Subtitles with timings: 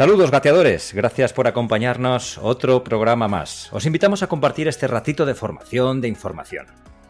[0.00, 3.70] Saludos gateadores, gracias por acompañarnos otro programa más.
[3.70, 6.64] Os invitamos a compartir este ratito de formación, de información.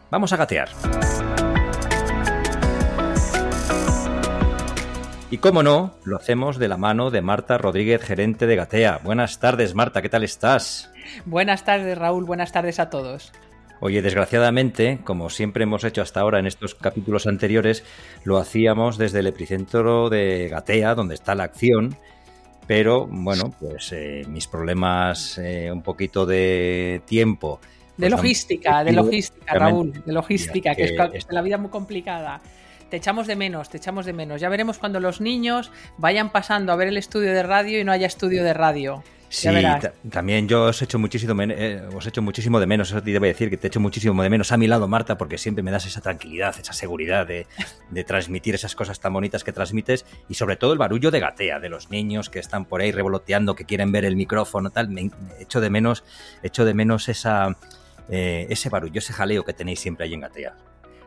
[0.09, 0.67] Vamos a gatear.
[5.29, 8.99] Y cómo no, lo hacemos de la mano de Marta Rodríguez, gerente de Gatea.
[9.01, 10.91] Buenas tardes, Marta, ¿qué tal estás?
[11.23, 13.31] Buenas tardes, Raúl, buenas tardes a todos.
[13.79, 17.85] Oye, desgraciadamente, como siempre hemos hecho hasta ahora en estos capítulos anteriores,
[18.25, 21.97] lo hacíamos desde el epicentro de Gatea, donde está la acción,
[22.71, 27.59] pero bueno, pues eh, mis problemas eh, un poquito de tiempo.
[27.97, 32.39] De pues, logística, de logística, Raúl, de logística, que, es, la vida muy complicada.
[32.89, 34.39] Te echamos de menos, te echamos de menos.
[34.39, 37.91] Ya veremos cuando los niños vayan pasando a ver el estudio de radio y no
[37.91, 39.03] haya estudio de radio.
[39.31, 39.47] Sí,
[40.09, 43.49] también yo os hecho muchísimo, eh, os hecho muchísimo de menos, eso te debo decir
[43.49, 46.01] que te echo muchísimo de menos a mi lado, Marta, porque siempre me das esa
[46.01, 47.47] tranquilidad, esa seguridad de,
[48.03, 51.69] transmitir esas cosas tan bonitas que transmites y sobre todo el barullo de gatea de
[51.69, 54.89] los niños que están por ahí revoloteando, que quieren ver el micrófono, tal.
[54.89, 55.09] Me,
[55.39, 56.03] echo de menos,
[56.43, 57.55] echo de menos esa,
[58.09, 60.57] eh, ese barullo, ese jaleo que tenéis siempre ahí en gatea.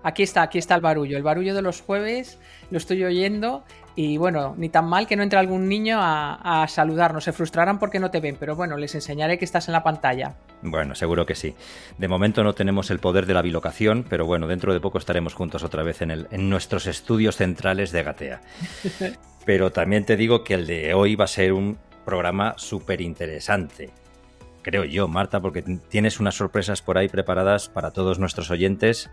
[0.05, 1.17] Aquí está, aquí está el barullo.
[1.17, 2.39] El barullo de los jueves
[2.71, 3.65] lo estoy oyendo
[3.97, 7.25] y bueno, ni tan mal que no entre algún niño a, saludarnos.
[7.25, 10.35] Se frustrarán porque no te ven, pero bueno, les enseñaré que estás en la pantalla.
[10.61, 11.55] Bueno, seguro que sí.
[11.97, 15.33] De momento no tenemos el poder de la bilocación, pero bueno, dentro de poco estaremos
[15.33, 18.43] juntos otra vez en, el, en nuestros estudios centrales de Gatea.
[19.47, 23.91] pero también te digo que el de hoy va a ser un programa súper interesante
[24.65, 29.11] creo yo, Marta, porque tienes unas sorpresas por ahí preparadas para todos nuestros oyentes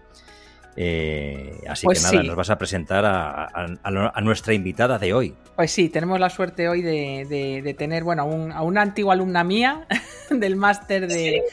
[0.76, 5.36] eh, así pues que nada, nos vas a presentar a, nuestra invitada de hoy.
[5.56, 8.24] Pues sí, tenemos la suerte hoy de, tener bueno,
[8.54, 9.88] a una antigua alumna mía
[10.30, 11.44] del máster de,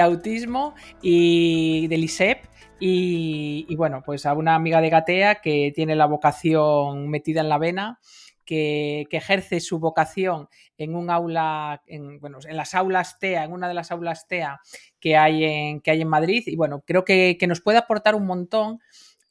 [0.00, 2.44] autismo y del ISEP.
[2.78, 7.56] Y, bueno, pues a una amiga de Gatea que tiene la vocación metida en la
[7.56, 7.98] vena
[8.46, 10.48] que, ejerce su vocación
[10.78, 14.60] en un aula, en, bueno, en las aulas TEA, en una de las aulas TEA
[15.00, 16.44] que hay en, que hay en Madrid.
[16.46, 18.80] Y bueno, creo que, nos puede aportar un montón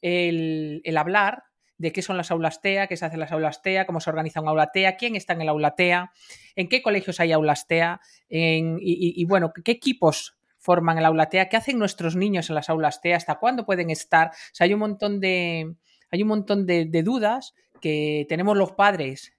[0.02, 1.44] el, hablar
[1.78, 4.40] de qué son las aulas TEA, qué se hacen las aulas TEA, cómo se organiza
[4.40, 6.12] un aula TEA, quién está en el aula TEA,
[6.54, 11.56] en qué colegios hay aulas TEA, y, bueno, qué equipos forman el aula TEA, qué
[11.56, 14.28] hacen nuestros niños en las aulas TEA, hasta cuándo pueden estar.
[14.28, 15.74] O sea, hay un montón de,
[16.10, 19.35] hay un montón de dudas que tenemos los padres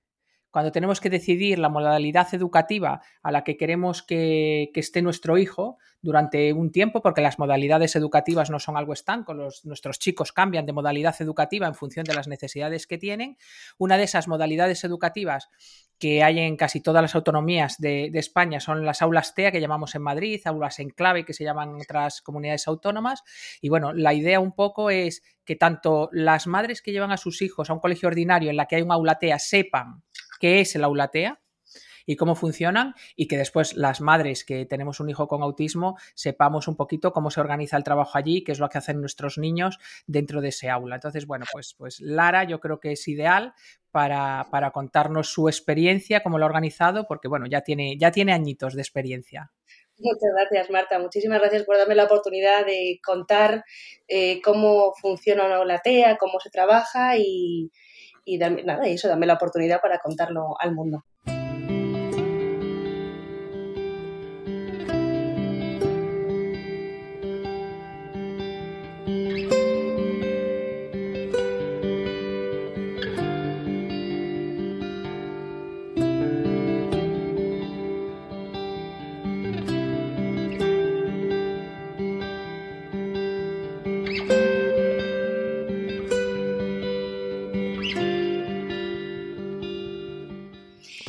[0.51, 5.77] cuando tenemos que decidir la modalidad educativa a la que queremos que, esté nuestro hijo
[6.01, 10.65] durante un tiempo, porque las modalidades educativas no son algo estanco, los, nuestros chicos cambian
[10.65, 13.37] de modalidad educativa en función de las necesidades que tienen.
[13.77, 15.49] Una de esas modalidades educativas
[15.99, 19.59] que hay en casi todas las autonomías de, de, España son las aulas TEA que
[19.59, 23.23] llamamos en Madrid, aulas en clave que se llaman en otras comunidades autónomas.
[23.61, 27.41] Y bueno, la idea un poco es que tanto las madres que llevan a sus
[27.41, 30.03] hijos a un colegio ordinario en la que hay un aula TEA sepan
[30.39, 31.39] qué es el aula TEA
[32.07, 36.67] y cómo funcionan y que después las madres que tenemos un hijo con autismo sepamos
[36.67, 39.77] un poquito cómo se organiza el trabajo allí, qué es lo que hacen nuestros niños
[40.07, 40.95] dentro de ese aula.
[40.95, 43.53] Entonces, bueno, pues, pues Lara yo creo que es ideal
[43.91, 48.33] para, para contarnos su experiencia, cómo lo ha organizado, porque bueno, ya tiene, ya tiene
[48.33, 49.51] añitos de experiencia.
[49.99, 50.99] Muchas gracias, Marta.
[50.99, 53.65] Muchísimas gracias por darme la oportunidad de contar
[54.07, 57.71] eh, cómo funciona una aula TEA, cómo se trabaja y,
[58.27, 61.03] y nada, y eso, dame la oportunidad para contarlo al mundo.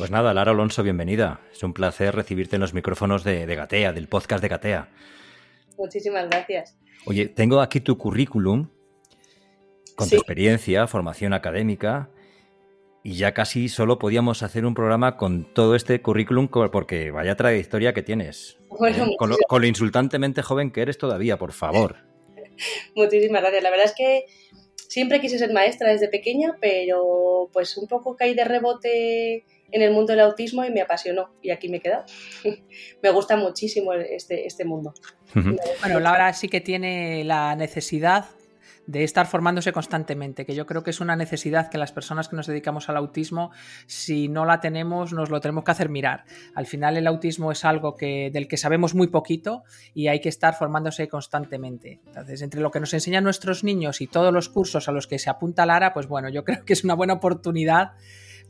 [0.09, 1.39] Pues nada, Lara Alonso, bienvenida.
[1.51, 4.89] Es un placer recibirte en los micrófonos de, Gatea, del podcast de Gatea.
[5.77, 6.75] Muchísimas gracias.
[7.05, 8.69] Oye, tengo aquí tu currículum
[9.95, 12.09] con tu experiencia, formación académica,
[13.03, 17.93] y ya casi solo podíamos hacer un programa con todo este currículum porque vaya trayectoria
[17.93, 18.57] que tienes.
[18.83, 19.15] ¿eh?
[19.47, 21.97] con, lo, insultantemente joven que eres todavía, por favor.
[22.95, 23.61] Muchísimas gracias.
[23.61, 24.25] La verdad es que
[24.75, 29.91] siempre quise ser maestra desde pequeña, pero pues un poco caí de rebote en el
[29.91, 32.05] mundo del autismo y me apasionó y aquí me he quedado.
[33.03, 34.93] me gusta muchísimo este, este mundo.
[35.81, 38.25] Bueno, Laura sí que tiene la necesidad
[38.89, 42.35] de estar formándose constantemente, que yo creo que es una necesidad que las personas que
[42.35, 43.51] nos dedicamos al autismo,
[43.85, 46.23] si no la tenemos, nos lo tenemos que hacer mirar.
[46.55, 49.61] Al final el autismo es algo que, del que sabemos muy poquito
[49.93, 52.01] y hay que estar formándose constantemente.
[52.07, 55.19] Entonces, entre lo que nos enseñan nuestros niños y todos los cursos a los que
[55.19, 57.91] se apunta Lara, pues bueno, yo creo que es una buena oportunidad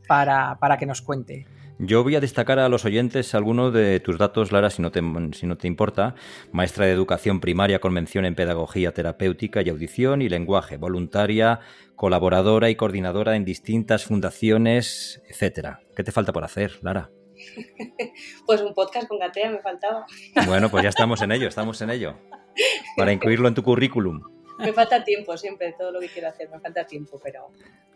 [0.09, 1.45] para, para que nos cuente.
[1.77, 5.01] Yo voy a destacar a los oyentes algunos de tus datos, Lara, si no, te,
[5.31, 6.15] si no te importa.
[6.51, 11.61] Maestra de educación primaria con mención en pedagogía terapéutica y audición y lenguaje, voluntaria,
[11.95, 15.79] colaboradora y coordinadora en distintas fundaciones, etcétera.
[15.95, 17.11] ¿Qué te falta por hacer, Lara?
[18.45, 20.05] Pues un podcast con Gatea me faltaba.
[20.47, 22.15] Bueno, pues ya estamos en ello, estamos en ello.
[22.97, 24.23] Para incluirlo en tu currículum.
[24.59, 27.51] Me falta tiempo siempre, todo lo que quiero hacer, me falta tiempo, pero,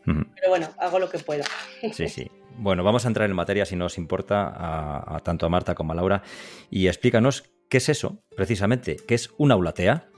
[0.06, 1.44] pero bueno, hago lo que puedo.
[1.92, 2.32] Sí, sí.
[2.58, 5.94] Bueno, vamos a entrar en materia, si no os importa, a, tanto a Marta como
[5.94, 6.24] a Laura,
[6.70, 10.10] y explícanos qué es eso, precisamente, qué es un aula TEA.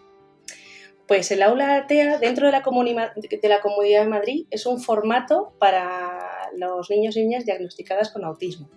[1.08, 5.54] Pues el aula TEA dentro de la, de la Comunidad de Madrid es un formato
[5.60, 8.70] para los niños y niñas diagnosticadas con autismo.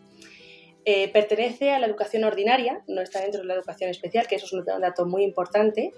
[0.91, 4.47] Eh, pertenece a la educación ordinaria, no está dentro de la educación especial, que eso
[4.47, 5.93] es un dato muy importante,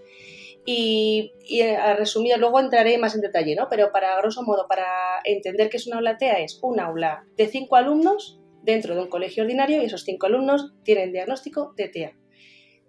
[0.66, 3.68] y, eh, a resumir, luego entraré más en detalle, ¿no?
[3.68, 4.86] Pero para grosso modo, para
[5.24, 9.08] entender qué es una aula TEA, es un aula de cinco alumnos dentro de un
[9.08, 12.12] colegio ordinario y esos cinco alumnos tienen diagnóstico de TEA.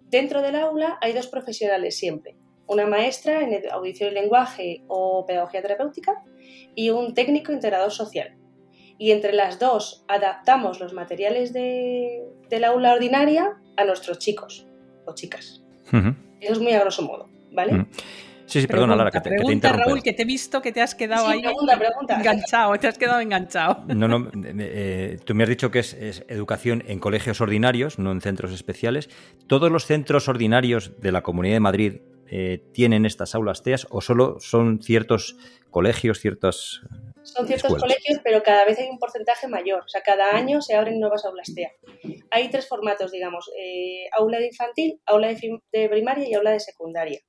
[0.00, 2.36] Dentro del aula hay dos profesionales siempre,
[2.66, 6.22] una maestra en audición y lenguaje o pedagogía terapéutica
[6.74, 8.36] y un técnico integrador social.
[8.98, 14.66] Y entre las dos adaptamos los materiales de, del aula ordinaria a nuestros chicos
[15.06, 15.62] o chicas.
[16.40, 17.28] Eso es muy a grosso modo.
[17.52, 17.72] ¿Vale?
[17.72, 17.86] Mm.
[18.46, 20.94] Sí, sí, perdona, Lara, que te, pregunta, Raúl, que te he visto que te has
[20.94, 21.42] quedado ahí
[22.10, 23.84] enganchado, te has quedado enganchado.
[23.86, 25.94] No, no, eh, tú me has dicho que es,
[26.28, 29.08] educación en colegios ordinarios, no en centros especiales.
[29.46, 32.00] ¿Todos los centros ordinarios de la Comunidad de Madrid
[32.30, 35.36] eh, tienen estas aulas TEAS o solo son ciertos
[35.70, 36.82] colegios, ciertas
[37.22, 39.82] son ciertos colegios, pero cada vez hay un porcentaje mayor.
[39.84, 41.70] O sea, cada año se abren nuevas aulas TEA.
[42.30, 47.20] Hay tres formatos, digamos, eh, aula de infantil, aula de, primaria y aula de secundaria.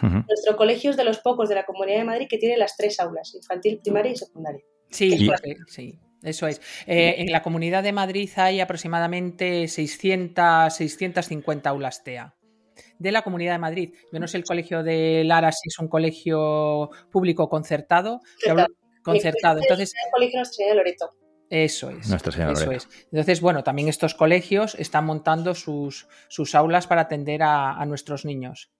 [0.00, 2.98] Nuestro colegio es de los pocos de la Comunidad de Madrid que tiene las tres
[2.98, 4.62] aulas, infantil, primaria y secundaria.
[4.90, 5.28] Sí,
[5.68, 5.98] sí.
[6.22, 6.60] Eso es.
[6.86, 12.34] Eh, en la Comunidad de Madrid hay aproximadamente 600, 650 aulas TEA
[12.98, 13.94] de la Comunidad de Madrid.
[14.12, 18.20] Yo no sé el colegio de Lara si es un colegio público concertado,
[19.02, 19.60] concertado.
[19.60, 21.10] Entonces, el colegio Nuestra Señora Loreto.
[21.50, 22.10] Eso es.
[22.10, 22.88] eso es.
[23.10, 28.70] Entonces, bueno, también estos colegios están montando sus, sus aulas para atender a, nuestros niños.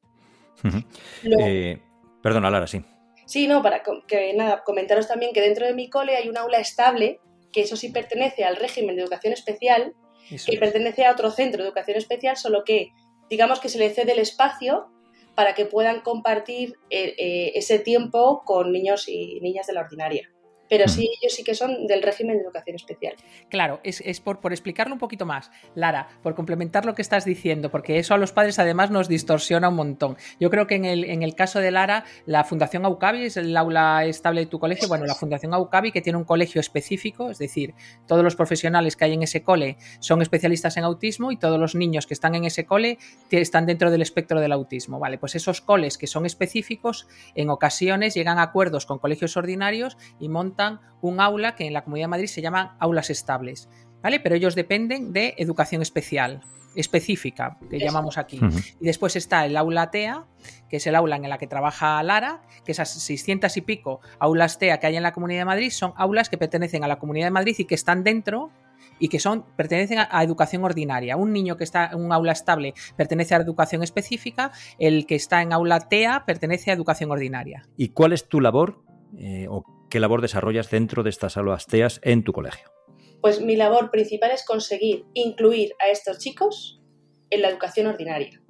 [1.25, 1.78] Eh,
[2.22, 2.84] perdona, Lara, sí.
[3.26, 6.58] Sí, no, para que nada, comentaros también que dentro de mi cole hay un aula
[6.58, 7.20] estable,
[7.52, 9.94] que eso sí pertenece al régimen de educación especial,
[10.28, 12.90] que pertenece a otro centro de educación especial, solo que
[13.28, 14.88] digamos que se le cede el espacio
[15.34, 20.31] para que puedan compartir eh, eh, ese tiempo con niños y niñas de la ordinaria
[20.72, 23.14] pero sí, ellos sí que son del régimen de educación especial.
[23.50, 27.70] Claro, es, por, por, explicarlo un poquito más, Lara, por complementar lo que estás diciendo,
[27.70, 30.16] porque eso a los padres además nos distorsiona un montón.
[30.40, 33.55] Yo creo que en el, en el caso de Lara, la Fundación Aucabi es el
[33.55, 37.36] aula estable de tu colegio, bueno, la Fundación Aucabi que tiene un colegio específico, es
[37.36, 37.74] decir,
[38.06, 41.74] todos los profesionales que hay en ese cole son especialistas en autismo y todos los
[41.74, 42.96] niños que están en ese cole
[43.31, 45.19] están dentro del espectro del autismo, ¿vale?
[45.19, 50.31] Pues esos coles que son específicos, en ocasiones llegan a acuerdos con colegios ordinarios y
[50.31, 50.61] montan
[51.00, 53.69] un aula que en la Comunidad de Madrid se llaman aulas estables,
[54.02, 54.20] ¿vale?
[54.20, 56.40] Pero ellos dependen de educación especial,
[56.74, 58.40] específica, que llamamos aquí.
[58.81, 60.24] Y después está el aula TEA,
[60.69, 64.58] que es el aula en la que trabaja Lara, que esas 600 y pico aulas
[64.58, 67.26] TEA que hay en la Comunidad de Madrid son aulas que pertenecen a la Comunidad
[67.26, 68.50] de Madrid y que están dentro
[68.98, 71.16] y que son pertenecen a, educación ordinaria.
[71.16, 75.42] Un niño que está en un aula estable pertenece a educación específica, el que está
[75.42, 77.66] en aula TEA pertenece a educación ordinaria.
[77.76, 78.82] ¿Y cuál es tu labor
[79.19, 82.72] eh, o qué labor desarrollas dentro de estas aulas TEAS en tu colegio?
[83.20, 86.81] Pues mi labor principal es conseguir incluir a estos chicos
[87.29, 88.41] en la educación ordinaria,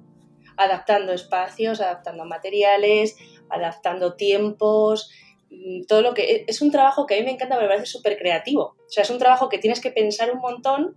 [0.55, 3.17] adaptando espacios, adaptando materiales,
[3.49, 5.11] adaptando tiempos,
[5.51, 8.17] mm, todo lo que es un trabajo que a mí me encanta, me parece súper
[8.17, 8.77] creativo.
[8.79, 10.95] O sea, es un trabajo que tienes que pensar un montón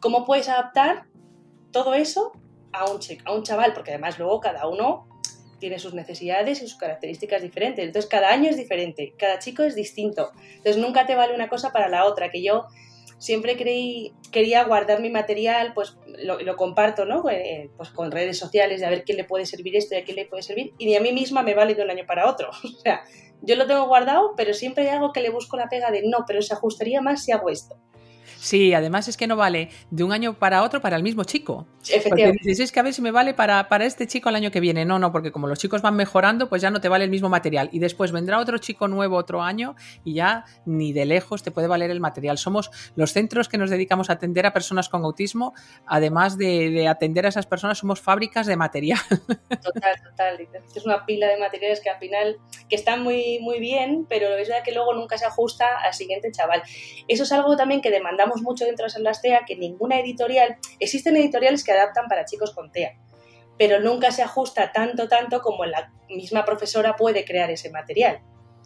[0.00, 1.06] cómo puedes adaptar
[1.70, 2.32] todo eso
[2.72, 5.08] a un, a un chaval, porque además luego cada uno
[5.58, 7.84] tiene sus necesidades y sus características diferentes.
[7.84, 10.32] Entonces, cada año es diferente, cada chico es distinto.
[10.56, 12.66] Entonces, nunca te vale una cosa para la otra, que yo
[13.18, 17.28] siempre creí, quería guardar mi material, pues lo, comparto, ¿no?
[17.28, 20.04] Eh, pues con redes sociales de a ver quién le puede servir esto y a
[20.04, 22.28] quién le puede servir, y ni a mí misma me vale de un año para
[22.28, 22.50] otro.
[22.64, 23.02] o sea,
[23.42, 26.24] yo lo tengo guardado, pero siempre hay algo que le busco la pega de no,
[26.26, 27.76] pero se ajustaría más si hago esto.
[28.36, 31.66] Sí, además es que no vale de un año para otro para el mismo chico.
[31.82, 32.38] Efectivamente.
[32.38, 34.50] Porque dices, es que a ver si me vale para, para este chico el año
[34.50, 34.84] que viene.
[34.84, 37.28] No, no, porque como los chicos van mejorando, pues ya no te vale el mismo
[37.28, 37.68] material.
[37.72, 41.68] Y después vendrá otro chico nuevo otro año y ya ni de lejos te puede
[41.68, 42.38] valer el material.
[42.38, 45.54] Somos los centros que nos dedicamos a atender a personas con autismo,
[45.86, 48.98] además de, atender a esas personas, somos fábricas de material.
[49.62, 50.48] Total, total.
[50.74, 52.36] Es una pila de materiales que al final
[52.68, 56.30] que están muy, muy bien, pero es verdad que luego nunca se ajusta al siguiente
[56.30, 56.62] chaval.
[57.06, 61.16] Eso es algo también que demandamos mucho dentro de las TEA que ninguna editorial, existen
[61.16, 62.96] editoriales que adaptan para chicos con TEA,
[63.56, 68.20] pero nunca se ajusta tanto, tanto como la misma profesora puede crear ese material.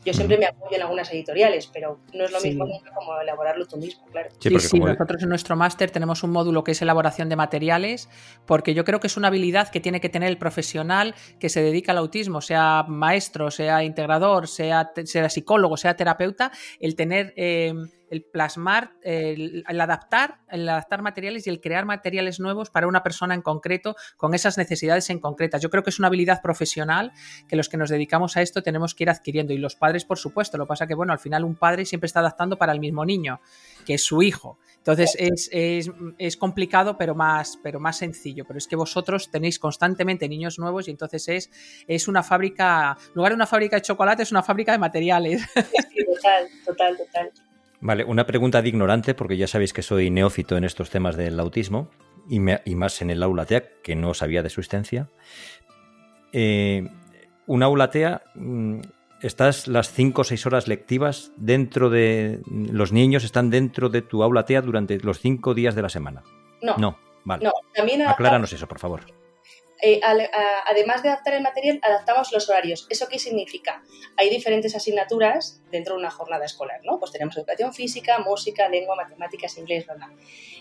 [0.05, 3.77] Yo siempre me apoyo en algunas editoriales, pero no es lo mismo como elaborarlo tú
[3.77, 4.31] mismo, claro.
[4.41, 8.09] Sí, sí, nosotros en nuestro máster tenemos un módulo que es elaboración de materiales,
[8.45, 11.63] porque yo creo que es una habilidad que tiene que tener el profesional que se
[11.63, 17.33] dedica al autismo, sea maestro, sea integrador, sea, sea psicólogo, sea terapeuta, el tener...
[17.37, 17.73] Eh,
[18.13, 23.35] el plasmar, el, adaptar, el adaptar materiales y el crear materiales nuevos para una persona
[23.35, 25.63] en concreto con esas necesidades en concretas.
[25.63, 27.13] Yo creo que es una habilidad profesional
[27.49, 30.19] que los que nos dedicamos a esto tenemos que ir adquiriendo y los padres, por
[30.19, 30.59] supuesto.
[30.59, 33.41] Lo pasa que, bueno, al final un padre siempre está adaptando para el mismo niño,
[33.87, 34.59] que es su hijo.
[34.77, 38.45] Entonces es, complicado, pero más, pero más sencillo.
[38.47, 41.51] Pero es que vosotros tenéis constantemente niños nuevos y entonces es,
[41.89, 45.41] es una fábrica, en lugar de una fábrica de chocolate, es una fábrica de materiales.
[45.55, 47.33] total, total, total.
[47.83, 51.39] Vale, una pregunta de ignorante, porque ya sabéis que soy neófito en estos temas del
[51.41, 51.91] autismo
[52.29, 55.09] y, más en el aula TEA, que no sabía de su existencia.
[56.33, 56.89] Eh,
[57.49, 58.83] un aula TEA, mm,
[59.21, 62.41] ¿estás las cinco o seis horas lectivas dentro de.
[62.47, 66.23] Los niños están dentro de tu aula TEA durante los cinco días de la semana?
[66.63, 66.77] No.
[66.79, 67.47] No, vale.
[67.47, 69.01] No, también Acláranos eso, por favor.
[69.85, 72.87] Eh, además de adaptar el material, adaptamos los horarios.
[72.89, 73.83] ¿Eso qué significa?
[74.17, 77.01] Hay diferentes asignaturas dentro de una jornada escolar, ¿no?
[77.01, 80.07] Pues tenemos educación física, música, lengua, matemáticas, inglés, ¿verdad?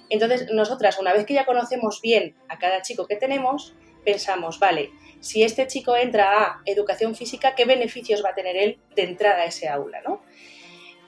[0.09, 4.91] Entonces, nosotras, una vez que ya conocemos bien a cada chico que tenemos, pensamos, vale,
[5.19, 9.43] si este chico entra a educación física, ¿qué beneficios va a tener él de entrada
[9.43, 10.23] a ese aula, ¿no?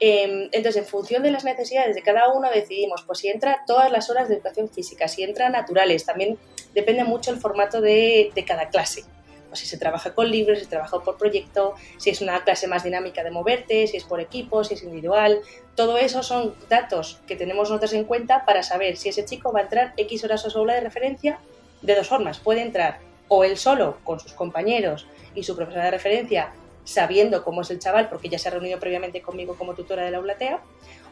[0.06, 3.90] Em, entonces, en función de las necesidades de cada uno, decidimos, pues si entra todas
[3.90, 6.38] las horas de educación física, si entra naturales, también
[6.74, 9.06] depende mucho el formato de, cada clase.
[9.48, 12.68] Pues si se trabaja con libros, si se trabaja por proyecto, si es una clase
[12.68, 15.40] más dinámica de moverte, si es por equipo, si es individual.
[15.74, 19.62] Todo eso son datos que tenemos nosotros en cuenta para saber si ese chico va
[19.62, 21.40] a entrar X horas a su aula de referencia
[21.82, 22.40] de dos formas.
[22.40, 26.52] Puede entrar o él solo con sus compañeros y su profesora de referencia
[26.84, 30.12] sabiendo cómo es el chaval, porque ya se ha reunido previamente conmigo como tutora de
[30.12, 30.62] la aulatea,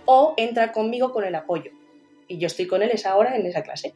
[0.05, 1.71] o entra conmigo con el apoyo.
[2.27, 3.93] Y yo estoy con él esa hora en esa clase.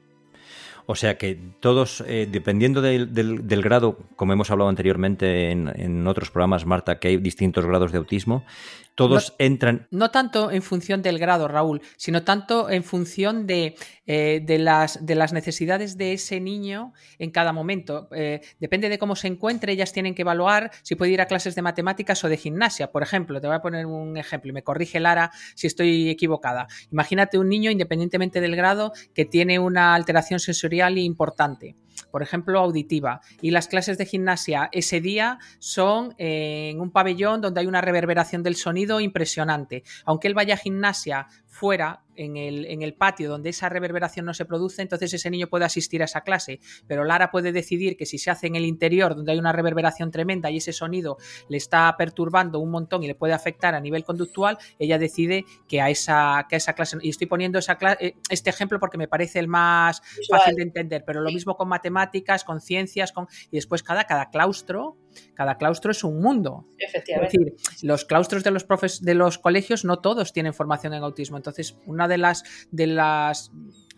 [0.88, 6.30] O sea que todos, eh, dependiendo del, grado, como hemos hablado anteriormente en, en, otros
[6.30, 8.46] programas, Marta, que hay distintos grados de autismo,
[8.96, 9.88] todos entran.
[9.92, 13.76] No tanto en función del grado, Raúl, sino tanto en función de,
[14.08, 18.08] eh, de, las, de las, necesidades de ese niño en cada momento.
[18.16, 21.56] Eh, depende de cómo se encuentre, ellas tienen que evaluar si puede ir a clases
[21.56, 22.92] de matemáticas o de gimnasia.
[22.92, 26.68] Por ejemplo, te voy a poner un ejemplo y me corrige Lara si estoy equivocada.
[26.92, 31.76] Imagínate un niño, independientemente del grado, que tiene una alteración sensorial importante
[32.16, 33.20] por ejemplo, auditiva.
[33.42, 38.42] Y las clases de gimnasia ese día son en un pabellón donde hay una reverberación
[38.42, 39.84] del sonido impresionante.
[40.06, 44.34] Aunque él vaya a gimnasia fuera, en el, en el, patio donde esa reverberación no
[44.34, 46.60] se produce, entonces ese niño puede asistir a esa clase.
[46.88, 50.12] Pero Lara puede decidir que si se hace en el interior, donde hay una reverberación
[50.12, 51.18] tremenda y ese sonido
[51.50, 55.82] le está perturbando un montón y le puede afectar a nivel conductual, ella decide que
[55.82, 56.98] a esa, que a esa clase.
[57.02, 61.04] Y estoy poniendo esa eh, este ejemplo porque me parece el más fácil de entender,
[61.06, 64.98] pero lo mismo con matemáticas, con ciencias, con, y después cada, cada claustro
[65.34, 66.68] cada claustro es un mundo.
[66.78, 67.38] Efectivamente.
[67.38, 71.04] Es decir, los claustros de los, profes, de los colegios no todos tienen formación en
[71.04, 71.38] autismo.
[71.38, 73.52] Entonces, una de las, de las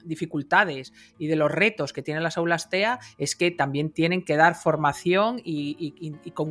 [0.08, 4.36] dificultades y de los retos que tienen las aulas TEA es que también tienen que
[4.36, 5.94] dar formación y,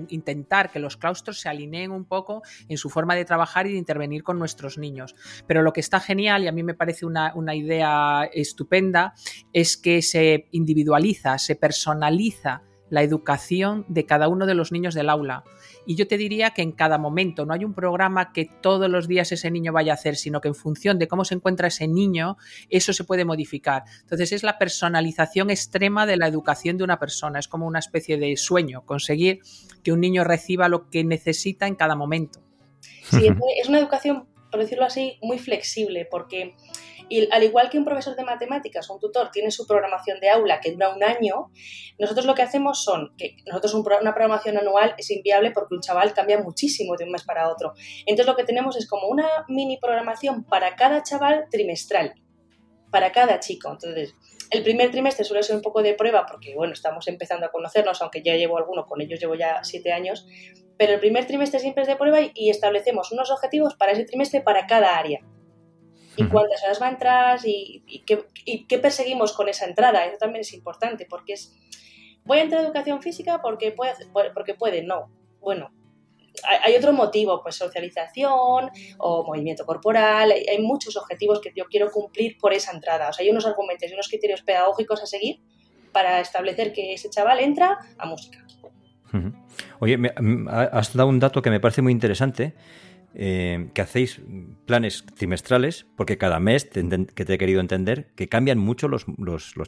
[0.09, 3.79] intentar que los claustros se alineen un poco en su forma de trabajar y de
[3.79, 5.15] intervenir con nuestros niños.
[5.47, 9.15] Pero lo que está genial y a mí me parece una, una idea estupenda
[9.53, 15.11] es que se individualiza, se personaliza la educación de cada uno de los niños del
[15.11, 15.45] aula.
[15.87, 19.09] Y yo te diría que en cada momento no hay un programa que todos los
[19.09, 21.89] días ese niño vaya a hacer, sino que en función de cómo se encuentra ese
[21.89, 22.37] niño,
[22.71, 23.85] eso se puede modificar.
[24.03, 27.39] Entonces es la personalización extrema de la educación de una persona.
[27.39, 29.41] Es como una especie de sueño, conseguir
[29.83, 32.41] que un niño reciba lo que necesita en cada momento.
[33.11, 33.29] Sí,
[33.61, 36.55] es una educación, por decirlo así, muy flexible, porque
[37.09, 40.31] y al igual que un profesor de matemáticas o un tutor tiene su programación de
[40.31, 41.51] aula que dura un año,
[41.99, 46.15] nosotros lo que hacemos son que nosotros una programación anual es inviable porque un chaval
[46.15, 47.75] cambia muchísimo de un mes para otro.
[48.07, 52.15] Entonces lo que tenemos es como una mini programación para cada chaval trimestral,
[52.91, 53.71] para cada chico.
[53.71, 54.15] Entonces,
[54.51, 58.01] el primer trimestre suele ser un poco de prueba porque, bueno, estamos empezando a conocernos,
[58.03, 60.27] aunque ya llevo alguno, con ellos llevo ya siete años,
[60.79, 64.41] pero el primer trimestre siempre es de prueba y establecemos unos objetivos para ese trimestre
[64.41, 65.21] para cada área
[66.17, 70.05] y cuántas horas va a entrar y, qué, perseguimos con esa entrada.
[70.07, 71.55] Eso también es importante porque es,
[72.25, 73.95] voy a entrar a educación física porque puede,
[74.35, 75.11] porque puede, no.
[75.41, 75.71] Bueno,
[76.65, 82.39] hay, otro motivo, pues socialización o movimiento corporal, hay, muchos objetivos que yo quiero cumplir
[82.39, 83.09] por esa entrada.
[83.09, 85.41] O sea, hay unos argumentos y unos criterios pedagógicos a seguir
[85.93, 88.45] para establecer que ese chaval entra a música.
[89.79, 89.99] Oye,
[90.51, 92.55] has dado un dato que me parece muy interesante
[93.19, 94.21] eh, que hacéis
[94.67, 99.07] planes trimestrales, porque cada mes, que te he querido entender, que cambian mucho los,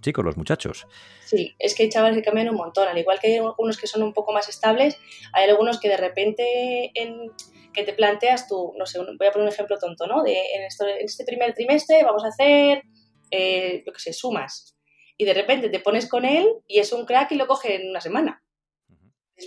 [0.03, 0.87] chicos, los muchachos.
[1.25, 3.87] Sí, es que hay chavales que cambian un montón, al igual que hay algunos que
[3.87, 4.99] son un poco más estables,
[5.33, 7.33] hay algunos que de repente en,
[7.73, 10.23] que te planteas tú, no sé, voy a poner un ejemplo tonto, ¿no?
[10.23, 10.65] De, en,
[11.01, 12.83] este primer trimestre vamos a hacer,
[13.31, 14.77] eh, yo qué sé, sumas.
[15.17, 17.89] Y de repente te pones con él y es un crack y lo coge en
[17.89, 18.43] una semana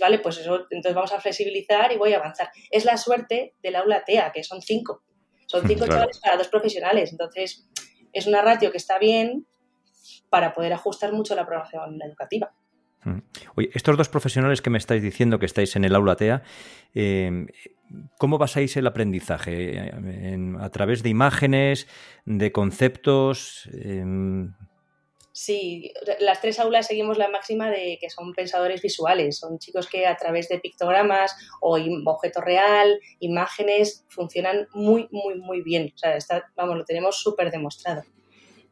[0.00, 2.50] vale, pues eso, entonces vamos a flexibilizar y voy a avanzar.
[2.70, 5.02] Es la suerte del aula TEA, que son cinco.
[5.46, 7.12] Son cinco chavales para dos profesionales.
[7.12, 7.68] Entonces,
[8.12, 9.46] es una ratio que está bien
[10.30, 12.52] para poder ajustar mucho la programación educativa.
[13.04, 13.18] Mm.
[13.56, 16.42] Oye, estos dos profesionales que me estáis diciendo que estáis en el aula TEA,
[16.94, 17.46] eh,
[18.18, 19.92] ¿cómo basáis el aprendizaje?
[20.58, 21.88] ¿A través de imágenes,
[22.24, 23.68] de conceptos?
[23.72, 24.54] Em,
[25.44, 30.06] Sí, las tres aulas seguimos la máxima de que son pensadores visuales, son chicos que
[30.06, 35.92] a través de pictogramas o objeto real, imágenes, funcionan muy, muy, muy bien.
[35.96, 36.16] O sea,
[36.54, 38.04] vamos, lo tenemos súper demostrado.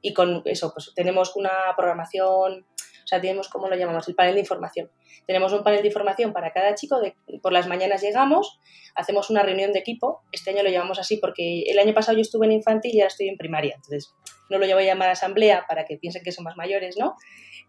[0.01, 2.65] Y con eso, pues tenemos una programación
[3.05, 4.07] o sea, tenemos, ¿cómo lo llamamos?
[4.07, 4.89] El panel de información.
[5.27, 8.61] Tenemos un panel de información para cada chico, de, por las mañanas llegamos,
[8.95, 12.23] hacemos una reunión de equipo, este año lo llamamos así porque el año pasado yo
[12.23, 14.15] estuve en infantil y ahora estoy en primaria, entonces
[14.51, 17.17] no lo llevo a llamar asamblea para que piensen que son más mayores, ¿no?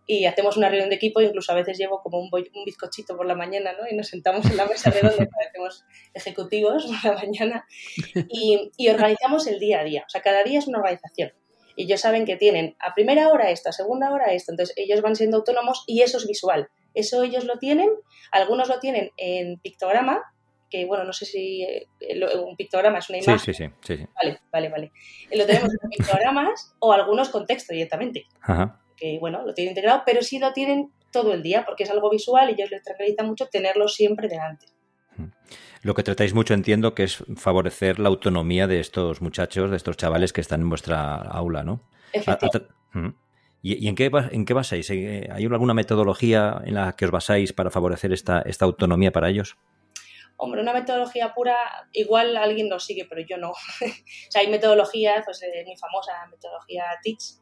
[0.07, 3.25] Y hacemos una reunión de equipo, incluso a veces llevo como un, un bizcochito por
[3.25, 3.87] la mañana, ¿no?
[3.89, 7.65] Y nos sentamos en la mesa redonda, parecemos ejecutivos por la mañana,
[8.29, 10.03] y, y organizamos el día a día.
[10.05, 11.31] O sea, cada día es una organización
[11.75, 15.01] y ellos saben que tienen a primera hora esto, a segunda hora esto, entonces ellos
[15.01, 16.69] van siendo autónomos y eso es visual.
[16.93, 17.89] Eso ellos lo tienen,
[18.31, 20.21] algunos lo tienen en pictograma,
[20.71, 21.87] que bueno, no sé si eh,
[22.43, 23.39] un pictograma es una imagen.
[23.39, 23.95] Sí, sí, sí.
[23.97, 24.91] sí, Vale, vale, vale.
[25.31, 28.25] Lo tenemos en pictogramas o algunos con texto directamente.
[28.41, 28.79] Ajá.
[28.95, 32.09] Que bueno, lo tienen integrado, pero sí lo tienen todo el día porque es algo
[32.09, 34.67] visual y ellos les tranquiliza mucho tenerlo siempre delante.
[35.83, 39.97] Lo que tratáis mucho, entiendo, que es favorecer la autonomía de estos muchachos, de estos
[39.97, 41.81] chavales que están en vuestra aula, ¿no?
[43.63, 44.89] ¿Y, en, qué, en qué basáis?
[44.89, 49.29] Eh, ¿Hay alguna metodología en la que os basáis para favorecer esta, esta autonomía para
[49.29, 49.57] ellos?
[50.43, 51.55] Hombre, una metodología pura,
[51.91, 53.51] igual alguien lo sigue, pero yo no.
[53.51, 57.35] o sea, hay metodologías, pues eh, muy famosa, metodología Teach,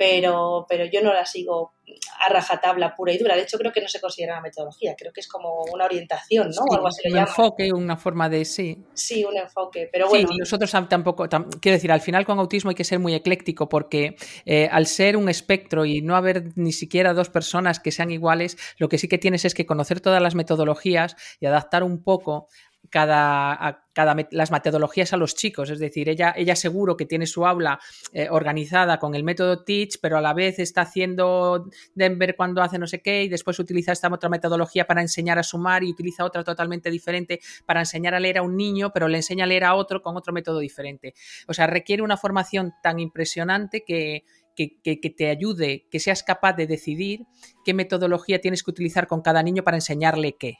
[0.00, 1.74] pero, pero yo no la sigo
[2.20, 3.36] a rajatabla pura y dura.
[3.36, 6.46] De hecho, creo que no se considera una metodología, creo que es como una orientación,
[6.46, 6.52] ¿no?
[6.52, 8.82] Sí, Algo así un enfoque, una forma de sí.
[8.94, 10.28] Sí, un enfoque, pero bueno.
[10.28, 14.16] Sí, nosotros tampoco, quiero decir, al final con autismo hay que ser muy ecléctico porque
[14.46, 18.56] eh, al ser un espectro y no haber ni siquiera dos personas que sean iguales,
[18.78, 22.48] lo que sí que tienes es que conocer todas las metodologías y adaptar un poco
[22.90, 25.70] cada, cada las metodologías a los chicos.
[25.70, 27.78] Es decir, ella, ella seguro que tiene su aula
[28.12, 32.78] eh, organizada con el método Teach, pero a la vez está haciendo Denver cuando hace
[32.78, 36.24] no sé qué y después utiliza esta otra metodología para enseñar a sumar y utiliza
[36.24, 39.64] otra totalmente diferente para enseñar a leer a un niño, pero le enseña a leer
[39.64, 41.14] a otro con otro método diferente.
[41.46, 44.24] O sea, requiere una formación tan impresionante que,
[44.56, 47.26] que, que, te ayude, que seas capaz de decidir
[47.64, 50.58] qué metodología tienes que utilizar con cada niño para enseñarle qué.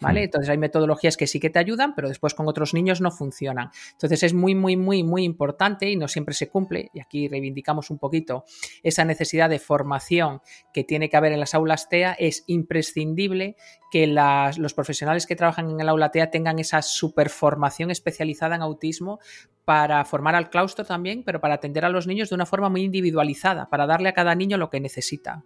[0.00, 0.24] ¿Vale?
[0.24, 3.70] Entonces hay metodologías que sí que te ayudan, pero después con otros niños no funcionan.
[3.92, 7.90] Entonces es muy, muy, muy, muy importante y no siempre se cumple, y aquí reivindicamos
[7.90, 8.44] un poquito
[8.82, 10.40] esa necesidad de formación
[10.72, 13.56] que tiene que haber en las aulas TEA, es imprescindible
[13.90, 19.18] que los profesionales que trabajan en el aula TEA tengan esa superformación especializada en autismo
[19.64, 22.82] para formar al claustro también, pero para atender a los niños de una forma muy
[22.82, 25.44] individualizada, para darle a cada niño lo que necesita.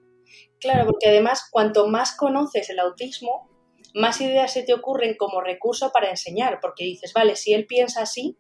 [0.60, 3.50] Claro, porque además cuanto más conoces el autismo,
[3.94, 8.02] más ideas se te ocurren como recurso para enseñar, porque dices, vale, si él piensa
[8.02, 8.36] así,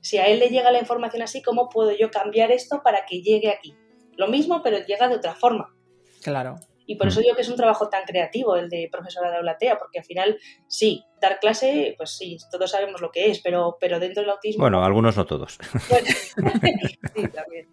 [0.00, 3.20] si a él le llega la información así, ¿cómo puedo yo cambiar esto para que
[3.22, 3.76] llegue aquí?
[4.16, 5.74] Lo mismo, pero llega de otra forma.
[6.22, 6.56] Claro.
[6.86, 7.22] Y por eso mm.
[7.24, 10.38] digo que es un trabajo tan creativo el de profesora de aulatea, porque al final,
[10.68, 14.62] sí, dar clase, pues sí, todos sabemos lo que es, pero, pero dentro del autismo...
[14.62, 15.58] Bueno, algunos no todos.
[17.14, 17.68] sí, también.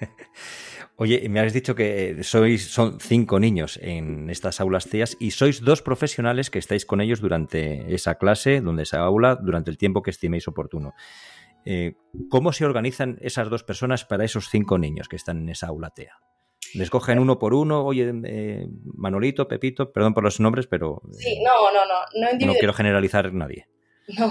[0.96, 5.62] Oye, me has dicho que sois, son cinco niños en estas aulas TEAS y sois
[5.62, 10.02] dos profesionales que estáis con ellos durante esa clase, donde esa aula, durante el tiempo
[10.02, 10.92] que estiméis oportuno.
[11.64, 11.94] Eh,
[12.28, 15.90] ¿Cómo se organizan esas dos personas para esos cinco niños que están en esa aula
[15.90, 16.18] TEA?
[16.74, 17.84] ¿Les cogen uno por uno?
[17.84, 21.02] Oye, eh, Manolito, Pepito, perdón por los nombres, pero...
[21.12, 22.38] Sí, no, no, no.
[22.38, 23.66] No, no quiero generalizar nadie.
[24.18, 24.26] No,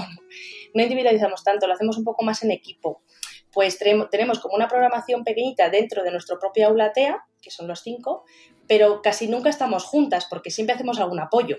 [0.76, 3.04] no individualizamos tanto, lo hacemos un poco más en equipo.
[3.52, 7.82] Pues tenemos como una programación pequeñita dentro de nuestro propio aula TEA, que son los
[7.82, 8.24] cinco,
[8.68, 11.58] pero casi nunca estamos juntas porque siempre hacemos algún apoyo.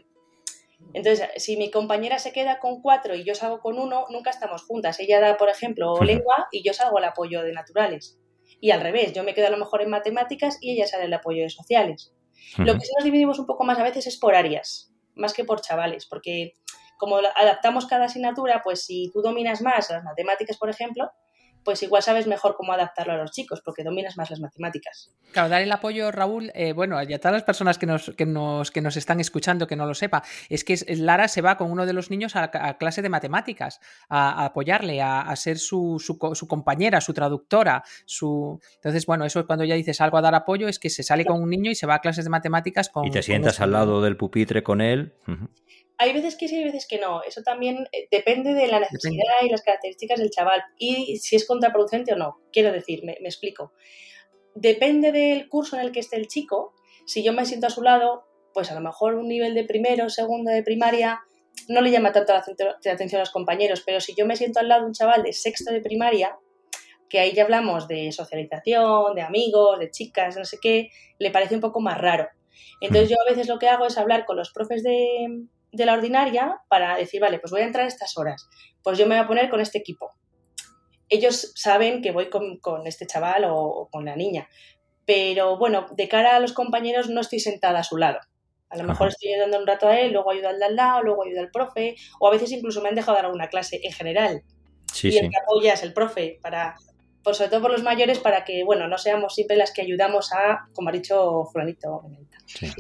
[0.95, 4.63] Entonces, si mi compañera se queda con cuatro y yo salgo con uno, nunca estamos
[4.63, 4.99] juntas.
[5.01, 8.19] Ella da, por ejemplo, lengua y yo salgo al apoyo de naturales.
[8.61, 11.13] Y al revés, yo me quedo a lo mejor en matemáticas y ella sale al
[11.15, 12.15] apoyo de sociales.
[12.59, 15.45] Lo que sí nos dividimos un poco más a veces es por áreas, más que
[15.45, 16.55] por chavales, porque
[16.99, 21.11] como adaptamos cada asignatura, pues si tú dominas más las matemáticas, por ejemplo,
[21.65, 25.11] pues igual sabes mejor cómo adaptarlo a los chicos, porque dominas más las matemáticas.
[25.33, 28.27] Claro, dar el apoyo, Raúl, eh, bueno, y a todas las personas que nos, que,
[28.27, 31.71] nos, que nos están escuchando, que no lo sepa, es que Lara se va con
[31.71, 37.01] uno de los niños a, clase de matemáticas, a, apoyarle, a, ser su, su, compañera,
[37.01, 38.61] su traductora, su...
[38.77, 41.25] Entonces, bueno, eso es cuando ya dices algo a dar apoyo, es que se sale
[41.25, 43.07] con un niño y se va a clases de matemáticas con...
[43.07, 45.15] Y te sientas al lado del pupitre con él.
[45.99, 47.23] Hay veces que sí, hay veces que no.
[47.23, 51.47] Eso también eh, depende de la necesidad y las características del chaval y si es
[51.47, 52.41] contraproducente o no.
[52.53, 53.73] Quiero decir, me, explico.
[54.55, 56.75] Depende del curso en el que esté el chico.
[57.07, 60.11] Si yo me siento a su lado, pues a lo mejor un nivel de primero,
[60.11, 61.21] segundo de primaria,
[61.69, 64.69] no le llama tanto la atención a los compañeros, pero si yo me siento al
[64.69, 66.37] lado de un chaval de sexto de primaria,
[67.09, 71.55] que ahí ya hablamos de socialización, de amigos, de chicas, no sé qué, le parece
[71.55, 72.27] un poco más raro.
[72.81, 75.95] Entonces yo a veces lo que hago es hablar con los profes de, de la
[75.95, 78.49] ordinaria para decir, vale, pues voy a entrar a estas horas,
[78.83, 80.13] pues yo me voy a poner con este equipo.
[81.09, 84.49] Ellos saben que voy con, este chaval o, con la niña,
[85.05, 88.21] pero bueno, de cara a los compañeros no estoy sentada a su lado.
[88.69, 91.03] A lo mejor estoy ayudando un rato a él, luego ayuda al de al lado,
[91.03, 93.93] luego ayuda al profe, o a veces incluso me han dejado dar una clase en
[93.93, 94.43] general.
[94.91, 96.77] Sí, y el que apoya es el profe, para,
[97.23, 100.33] por sobre todo por los mayores, para que, bueno, no seamos siempre las que ayudamos
[100.33, 102.03] a, como ha dicho fulanito.
[102.47, 102.73] Sí.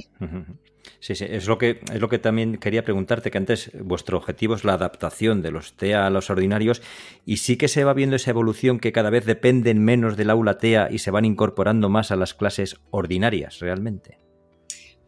[1.03, 4.55] Sí, sí, es lo que es lo que también quería preguntarte, que antes vuestro objetivo
[4.55, 6.81] es la adaptación de los TEA a los ordinarios
[7.27, 10.59] y sí que se va viendo esa evolución que cada vez dependen menos del aula
[10.59, 14.19] TEA y se van incorporando más a las clases ordinarias realmente.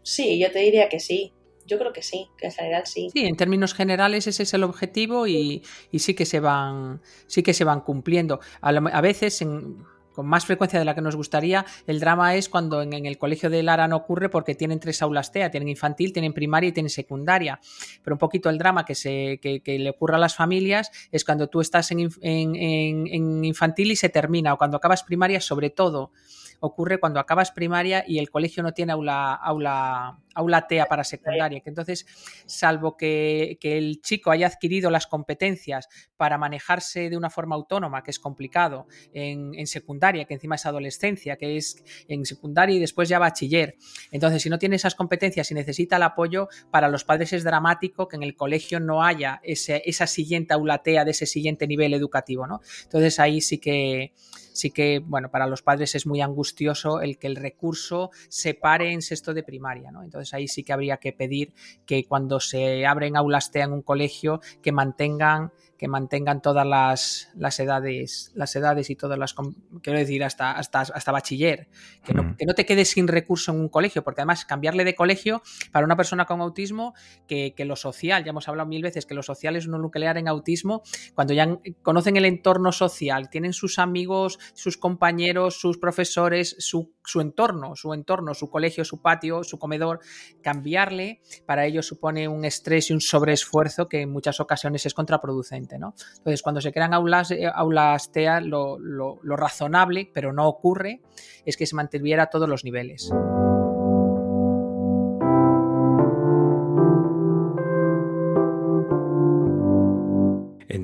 [0.02, 1.33] Sí, yo te diría que sí.
[1.64, 3.11] Yo creo que sí, que en general sí.
[3.12, 7.44] Sí, en términos generales ese es el objetivo y, y sí que se van, sí
[7.44, 8.40] que se van cumpliendo.
[8.61, 9.76] A, a veces en,
[10.14, 11.66] con más frecuencia de la que nos gustaría.
[11.87, 15.33] El drama es cuando en, el colegio de Lara no ocurre porque tienen tres aulas
[15.33, 17.61] TEA, tienen infantil, tienen primaria y tienen secundaria.
[18.03, 21.48] Pero un poquito el drama que, se, que, le ocurre a las familias es cuando
[21.48, 26.12] tú estás en, en, infantil y se termina, o cuando acabas primaria, sobre todo
[26.61, 31.61] ocurre cuando acabas primaria y el colegio no tiene aula, aula, aula TEA para secundaria.
[31.61, 32.07] Que entonces,
[32.47, 38.11] salvo que, el chico haya adquirido las competencias para manejarse de una forma autónoma, que
[38.11, 43.19] es complicado, en, secundaria, que encima es adolescencia, que es en secundaria y después ya
[43.19, 43.77] bachiller.
[44.11, 48.09] Entonces, si no tiene esas competencias y necesita el apoyo, para los padres es dramático
[48.09, 51.95] que en el colegio no haya ese, esa siguiente aula TEA de ese siguiente nivel
[51.95, 52.47] educativo.
[52.47, 52.61] ¿no?
[52.85, 54.12] Entonces, ahí sí que
[54.55, 58.93] sí que, bueno, para los padres es muy angustioso el que el recurso se pare
[58.93, 60.03] en sexto de primaria, ¿no?
[60.03, 61.53] Entonces ahí sí que habría que pedir
[61.85, 67.31] que cuando se abren aulas TEA en un colegio que mantengan que mantengan todas las,
[67.35, 69.35] las, edades, las edades y todas las,
[69.83, 71.69] quiero decir, hasta, hasta, hasta bachiller,
[72.05, 74.95] que no, que no, te quedes sin recurso en un colegio, porque además cambiarle de
[74.95, 76.95] colegio para una persona con autismo,
[77.27, 80.19] que, que lo social, ya hemos hablado mil veces que lo social es un nuclear
[80.19, 80.83] en autismo,
[81.15, 87.21] cuando ya conocen el entorno social, tienen sus amigos, sus compañeros, sus profesores, su, su
[87.21, 90.01] entorno, su entorno, su colegio, su patio, su comedor,
[90.43, 95.63] cambiarle para ellos supone un estrés y un sobreesfuerzo que en muchas ocasiones es contraproducente.
[95.72, 101.00] Entonces, cuando se crean aulas, eh, aulas TEA, lo, lo razonable, pero no ocurre,
[101.44, 103.11] es que se mantuviera a todos los niveles.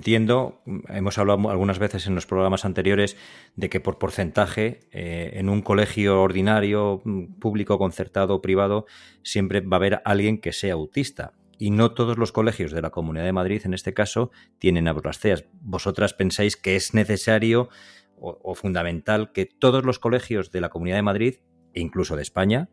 [0.00, 3.18] entiendo, hemos hablado algunas veces en los programas anteriores
[3.54, 8.86] de que por porcentaje eh, en un colegio ordinario, mm, público, concertado o privado,
[9.22, 11.34] siempre va a haber alguien que sea autista.
[11.60, 15.44] Y no todos los colegios de la Comunidad de Madrid, en este caso, tienen CEAS.
[15.60, 17.68] ¿Vosotras pensáis que es necesario
[18.16, 21.34] o fundamental que todos los colegios de la Comunidad de Madrid,
[21.74, 22.70] e incluso de España,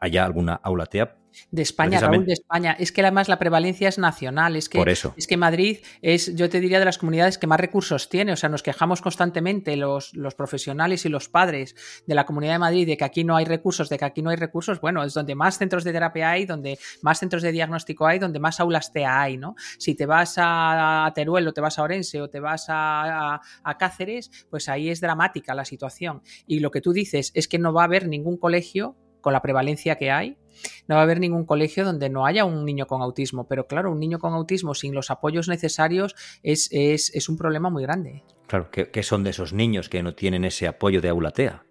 [0.00, 2.76] haya alguna aula TEA de España, Raúl, de España.
[2.78, 4.56] Es que además la prevalencia es nacional.
[4.56, 5.14] Es que, Por eso.
[5.16, 8.32] Es que Madrid es, yo te diría, de las comunidades que más recursos tiene.
[8.32, 11.74] O sea, nos quejamos constantemente los, los profesionales y los padres
[12.06, 14.30] de la Comunidad de Madrid de que aquí no hay recursos, de que aquí no
[14.30, 14.80] hay recursos.
[14.80, 18.38] Bueno, es donde más centros de terapia hay, donde más centros de diagnóstico hay, donde
[18.38, 19.54] más aulas TEA hay, ¿no?
[19.78, 23.78] Si te vas a Teruel o te vas a Orense o te vas a, a
[23.78, 26.22] Cáceres, pues ahí es dramática la situación.
[26.46, 29.40] Y lo que tú dices es que no va a haber ningún colegio con la
[29.40, 30.36] prevalencia que hay,
[30.86, 33.46] no va a haber ningún colegio donde no haya un niño con autismo.
[33.48, 37.82] Pero claro, un niño con autismo sin los apoyos necesarios es, es, un problema muy
[37.82, 38.24] grande.
[38.46, 41.64] Claro, ¿qué, son de esos niños que no tienen ese apoyo de aulatea?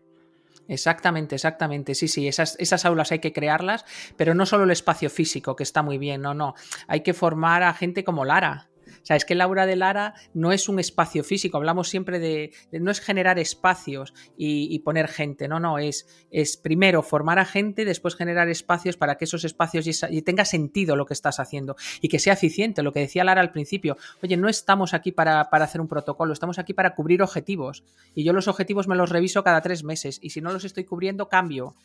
[0.68, 1.96] Exactamente, exactamente.
[1.96, 3.86] Sí, sí, esas, esas, aulas hay que crearlas,
[4.16, 6.56] pero no solo el espacio físico, que está muy bien, no, no.
[6.88, 8.71] Hay que formar a gente como Lara,
[9.02, 12.52] o sea, es que Laura de Lara no es un espacio físico, hablamos siempre de,
[12.72, 17.86] no es generar espacios y, poner gente, no, no, es, es primero formar a gente,
[17.86, 22.10] después generar espacios para que esos espacios y, tenga sentido lo que estás haciendo y
[22.10, 25.82] que sea eficiente, lo que decía Lara al principio, oye, no estamos aquí para, hacer
[25.82, 27.84] un protocolo, estamos aquí para cubrir objetivos
[28.14, 30.84] y yo los objetivos me los reviso cada tres meses y si no los estoy
[30.84, 31.76] cubriendo, cambio.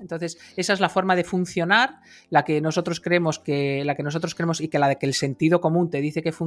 [0.00, 4.34] Entonces, esa es la forma de funcionar, la que nosotros creemos que, la que nosotros
[4.34, 6.39] creemos y que la de que el sentido común te dice que funciona,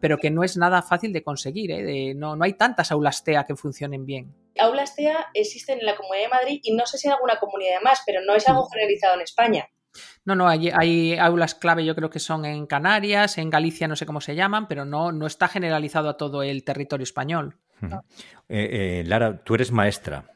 [0.00, 1.70] pero que no es nada fácil de conseguir.
[1.70, 2.14] ¿eh?
[2.14, 4.34] no, no hay tantas aulas TEA que funcionen bien.
[4.58, 7.80] Aulas TEA existen en la Comunidad de Madrid y no sé si en alguna comunidad
[7.82, 9.68] más, pero no es algo generalizado en España.
[10.24, 13.96] No, no, hay, hay, aulas clave, yo creo que son en Canarias, en Galicia, no
[13.96, 17.58] sé cómo se llaman, pero no, no está generalizado a todo el territorio español.
[18.48, 20.31] Eh, eh, Lara, tú eres maestra.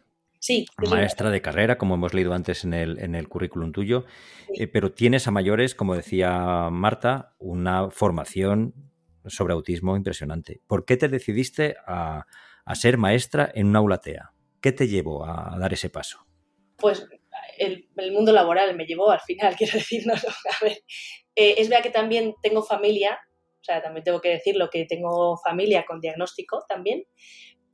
[0.47, 0.65] Sí.
[0.89, 4.05] Maestra de carrera, como hemos leído antes en el, en el currículum tuyo,
[4.55, 8.73] eh, pero tienes a mayores, como decía Marta, una formación
[9.27, 10.61] sobre autismo impresionante.
[10.69, 12.27] ¿Por qué te decidiste a,
[12.75, 14.35] ser maestra en una aula TEA?
[14.61, 16.25] ¿Qué te llevó a dar ese paso?
[16.77, 17.09] Pues
[17.59, 20.79] el, mundo laboral me llevó al final, quiero decir, a ver,
[21.35, 23.19] eh, es verdad que también tengo familia,
[23.63, 27.03] o sea, también tengo que decirlo que tengo familia con diagnóstico también,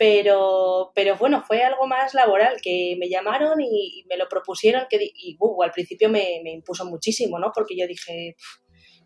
[0.03, 4.99] pero, pero bueno, fue algo más laboral, que me llamaron y, me lo propusieron, que,
[5.01, 7.53] y uh, al principio me, me, impuso muchísimo, ¿no?
[7.55, 8.35] Porque yo dije,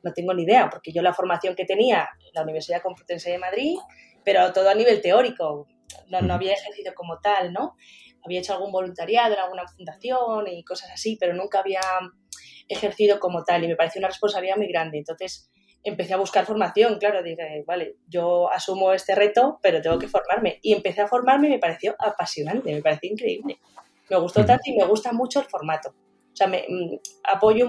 [0.02, 3.36] no tengo ni idea, porque yo la formación que tenía en la Universidad Complutense de
[3.36, 3.76] Madrid,
[4.24, 5.68] pero todo a nivel teórico,
[6.08, 7.74] no, no había ejercido como tal, ¿no?
[8.24, 11.82] Había hecho algún voluntariado en alguna fundación y cosas así, pero nunca había
[12.68, 14.96] ejercido como tal y me pareció una responsabilidad muy grande.
[14.96, 15.50] Entonces,
[15.88, 20.58] empecé a buscar formación, claro, dije, vale, yo asumo este reto, pero tengo que formarme.
[20.62, 23.58] Y empecé a formarme y me pareció apasionante, me pareció increíble.
[24.10, 25.90] Me gustó tanto y me gusta mucho el formato.
[25.90, 26.98] O sea, me, mm,
[27.32, 27.66] apoyo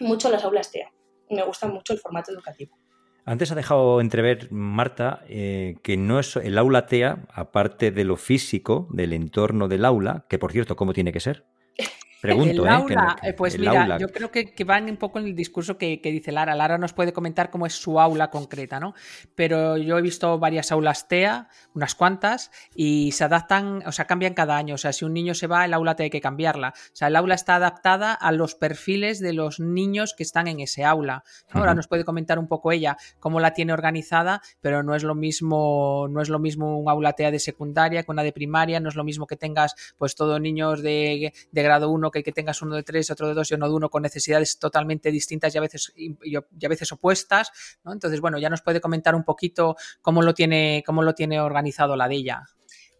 [0.00, 0.90] mucho las aulas TEA.
[1.30, 2.76] Me gusta mucho el formato educativo.
[3.24, 8.16] Antes ha dejado entrever, Marta, eh, que no es el aula TEA, aparte de lo
[8.16, 11.44] físico, del entorno del aula, que por cierto, ¿cómo tiene que ser?
[12.26, 12.74] Pregunto, el ¿eh?
[12.74, 16.00] aula, eh, pues mira, yo creo que, que, van un poco en el discurso que,
[16.02, 16.54] dice Lara.
[16.54, 18.94] Lara nos puede comentar cómo es su aula concreta, ¿no?
[19.34, 24.34] Pero yo he visto varias aulas TEA, unas cuantas, y se adaptan, o sea, cambian
[24.34, 24.74] cada año.
[24.74, 26.74] O sea, si un niño se va, el aula hay que cambiarla.
[26.76, 30.60] O sea, el aula está adaptada a los perfiles de los niños que están en
[30.60, 31.24] ese aula.
[31.50, 35.14] Ahora nos puede comentar un poco ella cómo la tiene organizada, pero no es lo
[35.14, 38.88] mismo, no es lo mismo un aula TEA de secundaria que una de primaria, no
[38.88, 42.62] es lo mismo que tengas pues todos niños de, de grado 1 que, que tengas
[42.62, 45.58] uno de tres, otro de dos y uno de uno con necesidades totalmente distintas y
[45.58, 47.50] a veces, y a veces opuestas,
[47.84, 47.92] ¿no?
[47.92, 51.96] Entonces, bueno, ya nos puede comentar un poquito cómo lo tiene, cómo lo tiene organizado
[51.96, 52.42] la de ella.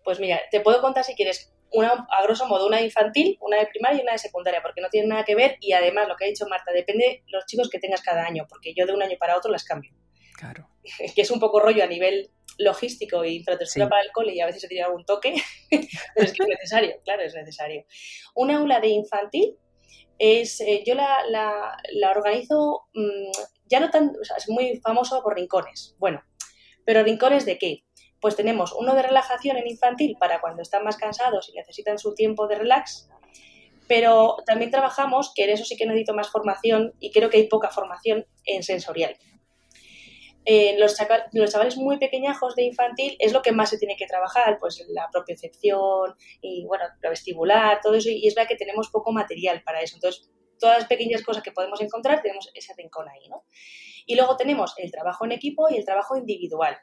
[0.04, 3.58] Pues mira, te puedo contar si quieres una, a grosso modo, una de infantil, una
[3.58, 6.16] de primaria y una de secundaria, porque no tienen nada que ver y además lo
[6.16, 8.92] que ha dicho Marta, depende de los chicos que tengas cada año, porque yo de
[8.92, 9.92] un año para otro las cambio.
[10.36, 10.68] Claro.
[11.14, 14.46] Que es un poco rollo a nivel logístico e infraestructura para el cole y a
[14.46, 15.34] veces se tiene algún toque,
[15.70, 17.84] pero es que es necesario, claro, es necesario.
[18.34, 19.56] Un aula de infantil
[20.18, 23.30] es, eh, yo la, la, organizo, mm,
[23.66, 26.22] ya no tan, o sea, es muy famoso por rincones, bueno,
[26.84, 27.84] pero rincones de qué?
[28.20, 32.14] Pues tenemos uno de relajación en infantil para cuando están más cansados y necesitan su
[32.14, 33.08] tiempo de relax,
[33.88, 37.48] pero también trabajamos, que en eso sí que necesito más formación y creo que hay
[37.48, 39.16] poca formación en sensorial.
[40.48, 40.96] Eh, los,
[41.32, 44.84] los, chavales muy pequeñajos de infantil es lo que más se tiene que trabajar, pues
[44.88, 49.62] la propiocepción y, bueno, lo vestibular, todo eso, y es verdad que tenemos poco material
[49.64, 49.96] para eso.
[49.96, 50.30] Entonces,
[50.60, 53.44] todas las pequeñas cosas que podemos encontrar, tenemos ese rincón ahí, ¿no?
[54.06, 56.78] Y luego tenemos el trabajo en equipo y el trabajo individual.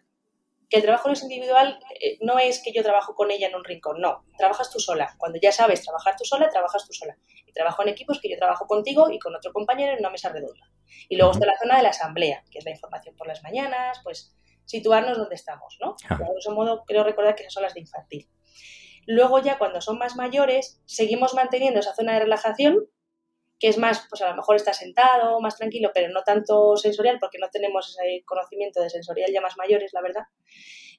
[0.73, 3.53] Que el trabajo no es individual, eh, no es que yo trabajo con ella en
[3.53, 5.13] un rincón, no, trabajas tú sola.
[5.19, 7.15] Cuando ya sabes trabajar tú sola, trabajas tú sola.
[7.45, 10.09] Y trabajo en equipo es que yo trabajo contigo y con otro compañero en una
[10.09, 10.65] mesa redonda.
[11.09, 13.99] Y luego está la zona de la asamblea, que es la información por las mañanas,
[14.03, 15.95] pues situarnos donde estamos, ¿no?
[16.09, 18.27] De algún modo, creo recordar que esas son las de infantil.
[19.05, 22.79] Luego ya cuando son más mayores, seguimos manteniendo esa zona de relajación,
[23.63, 27.17] que es más, pues a lo mejor está sentado, más tranquilo, pero no tanto sensorial,
[27.17, 30.23] porque no tenemos ese conocimiento de sensorial ya más mayores, la verdad.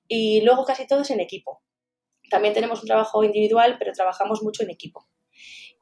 [0.09, 1.63] Y luego casi todo es en equipo.
[2.31, 5.07] También tenemos un trabajo individual, pero trabajamos mucho en equipo.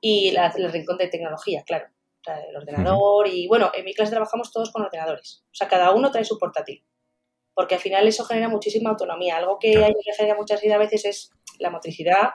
[0.01, 1.87] Y el rincón de tecnología, claro.
[1.87, 5.45] O sea, el ordenador y, bueno, en mi clase trabajamos todos con ordenadores.
[5.53, 6.85] O sea, cada uno trae su portátil.
[7.55, 9.37] Porque al final eso genera muchísima autonomía.
[9.37, 12.31] Algo que a ellos les genera mucha ansiedad a veces es la motricidad,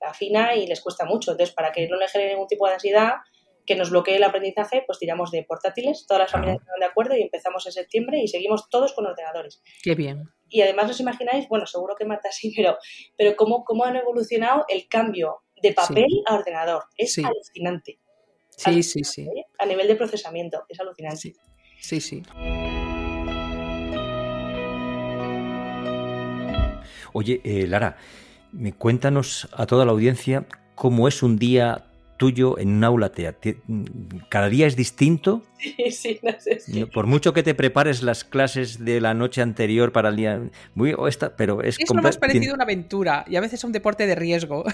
[0.00, 1.30] la fina y les cuesta mucho.
[1.30, 3.18] Entonces, para que no le genere ningún tipo de ansiedad,
[3.66, 7.16] que nos bloquee el aprendizaje, pues tiramos de portátiles, todas las familias están de acuerdo
[7.16, 9.62] y empezamos en septiembre y seguimos todos con ordenadores.
[9.82, 10.24] Qué bien.
[10.48, 12.76] Y además os imagináis, bueno, seguro que Marta sí, pero,
[13.16, 16.84] pero cómo, cómo han evolucionado el cambio de papel a ordenador.
[16.96, 17.98] Es alucinante.
[18.50, 19.22] Sí, sí, sí.
[19.22, 19.46] ¿eh?
[19.58, 21.34] A nivel de procesamiento, es alucinante.
[21.80, 22.22] Sí, sí.
[27.12, 27.96] Oye, eh, Lara,
[28.78, 31.84] cuéntanos a toda la audiencia cómo es un día
[32.16, 33.36] tuyo en un aula TEA?
[34.28, 35.42] ¿Cada día es distinto?
[35.58, 36.60] Sí, sí, no sé.
[36.60, 36.84] Si...
[36.86, 40.40] Por mucho que te prepares las clases de la noche anterior para el día.
[40.74, 43.72] Muy, esta, pero es es lo más parecido a una aventura y a veces un
[43.72, 44.64] deporte de riesgo.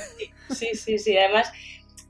[0.50, 1.16] Sí, sí, sí.
[1.16, 1.53] Además,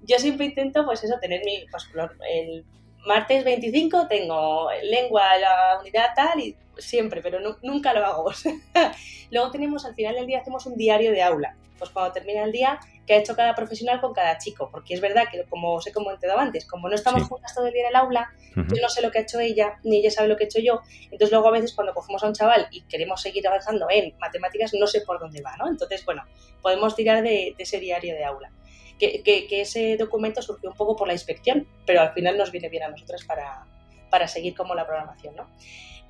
[0.02, 1.66] yo siempre intento, pues eso, tener mi.
[1.70, 1.88] Pues,
[2.32, 2.64] el
[3.06, 8.32] martes 25 tengo lengua, la unidad tal y siempre, pero nunca lo hago.
[9.30, 11.56] Luego tenemos, al final del día, hacemos un diario de aula.
[11.78, 15.00] Pues cuando termina el día, que ha hecho cada profesional con cada chico, porque es
[15.00, 17.88] verdad que, como os he comentado antes, como no estamos juntas todo el día en
[17.88, 20.44] el aula, yo no sé lo que ha hecho ella, ni ella sabe lo que
[20.44, 23.46] he hecho yo, entonces luego a veces cuando cogemos a un chaval y queremos seguir
[23.48, 25.68] avanzando en matemáticas, no sé por dónde va, ¿no?
[25.68, 26.22] Entonces, bueno,
[26.62, 28.52] podemos tirar de, ese diario de aula.
[29.00, 32.68] Que, que, ese documento surgió un poco por la inspección, pero al final nos viene
[32.68, 33.66] bien a nosotras para,
[34.10, 35.48] para seguir como la programación, ¿no?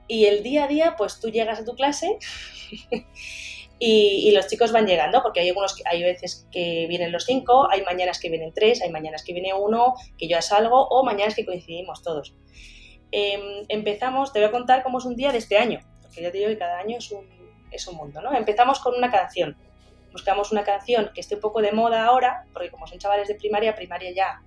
[0.08, 2.18] Y el día a día, pues tú llegas a tu clase
[3.82, 7.82] Y, los chicos van llegando, porque hay algunos, hay veces que vienen los cinco, hay
[7.82, 11.46] mañanas que vienen tres, hay mañanas que viene uno, que yo salgo, o mañanas que
[11.46, 12.34] coincidimos todos.
[13.10, 16.30] Em, empezamos, te voy a contar cómo es un día de este año, porque ya
[16.30, 17.26] te digo que cada año es un,
[17.72, 18.36] es un mundo, ¿no?
[18.36, 19.56] Empezamos con una canción.
[20.12, 23.34] Buscamos una canción que esté un poco de moda ahora, porque como son chavales de
[23.34, 24.42] primaria, primaria ya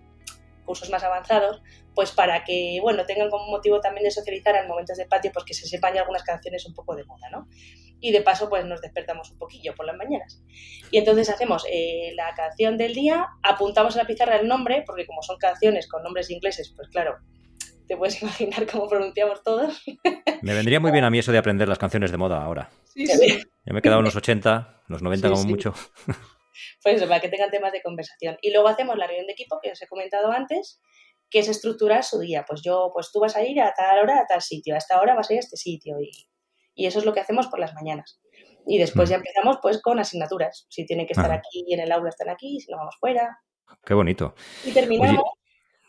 [0.66, 1.62] cursos más avanzados,
[1.94, 5.46] pues para que, bueno, tengan como motivo también de socializar en momentos de patio, pues
[5.46, 7.48] que se sepan ya algunas canciones un poco de moda, ¿no?
[8.00, 10.42] Y de paso, pues nos despertamos un poquillo por las mañanas.
[10.92, 15.06] Y entonces hacemos eh, la canción del día, apuntamos a la pizarra el nombre, porque
[15.06, 17.18] como son canciones con nombres ingleses, pues claro,
[17.88, 19.84] te puedes imaginar cómo pronunciamos todos.
[20.42, 22.70] Me vendría muy bien a mí eso de aprender las canciones de moda ahora.
[22.86, 23.44] Sí, sí.
[23.66, 25.74] Yo me he quedado en los 80, los 90 como mucho.
[26.84, 28.38] Pues eso, para que tengan temas de conversación.
[28.42, 30.82] Y luego hacemos la reunión de equipo que os he comentado antes,
[31.30, 32.46] que es estructurar su día.
[32.48, 35.02] Pues yo, pues tú vas a ir a tal hora a tal sitio, a esta
[35.02, 35.96] hora vas a ir a este sitio.
[36.00, 36.28] Y,
[36.76, 38.20] eso es lo que hacemos por las mañanas.
[38.66, 40.66] Y después ya empezamos pues con asignaturas.
[40.70, 43.38] Si tienen que estar aquí y en el aula están aquí, si no vamos fuera.
[43.86, 44.36] Qué bonito.
[44.64, 45.24] Y terminamos,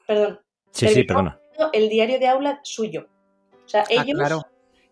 [0.07, 0.41] perdón.
[0.73, 1.41] Sí, sí, perdona.
[1.73, 3.09] El diario de aula suyo.
[3.65, 4.45] O sea, ah, ellos,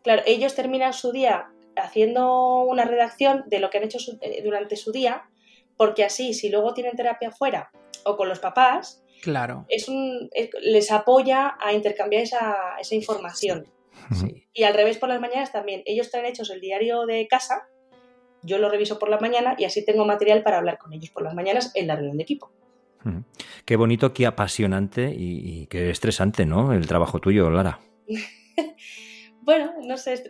[0.02, 0.22] claro.
[0.26, 4.92] ellos terminan su día haciendo una redacción de lo que han hecho eh, durante su
[4.92, 5.28] día
[5.76, 7.70] porque así, si luego tienen terapia fuera
[8.04, 9.66] o con los papás, claro.
[9.68, 13.66] es un, les apoya a intercambiar esa, información.
[14.52, 15.82] Y al revés por las mañanas también.
[15.86, 17.68] Ellos traen hechos el diario de casa,
[18.42, 21.22] yo lo reviso por la mañana y así tengo material para hablar con ellos por
[21.22, 22.52] las mañanas en la reunión de equipo.
[23.64, 26.72] Qué bonito, qué apasionante y, y qué estresante, ¿no?
[26.72, 27.80] El trabajo tuyo, Lara.
[29.42, 30.22] bueno, no sé,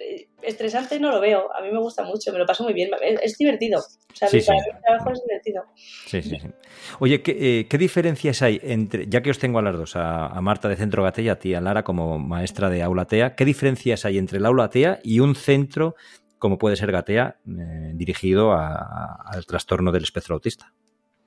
[0.42, 1.54] estresante no lo veo.
[1.54, 2.90] A mí me gusta mucho, me lo paso muy bien.
[3.22, 3.80] Es, divertido.
[3.80, 5.64] O sea, para mi trabajo es divertido.
[6.06, 6.48] Sí, sí, sí.
[6.98, 10.68] Oye, ¿qué, eh, diferencias hay entre, ya que os tengo a las dos, a, Marta
[10.68, 14.04] de Centro Gatea y a ti, a Lara, como maestra de aula TEA, ¿qué diferencias
[14.06, 15.94] hay entre el aula TEA y un centro
[16.38, 20.72] como puede ser Gatea eh, dirigido al trastorno del espectro autista?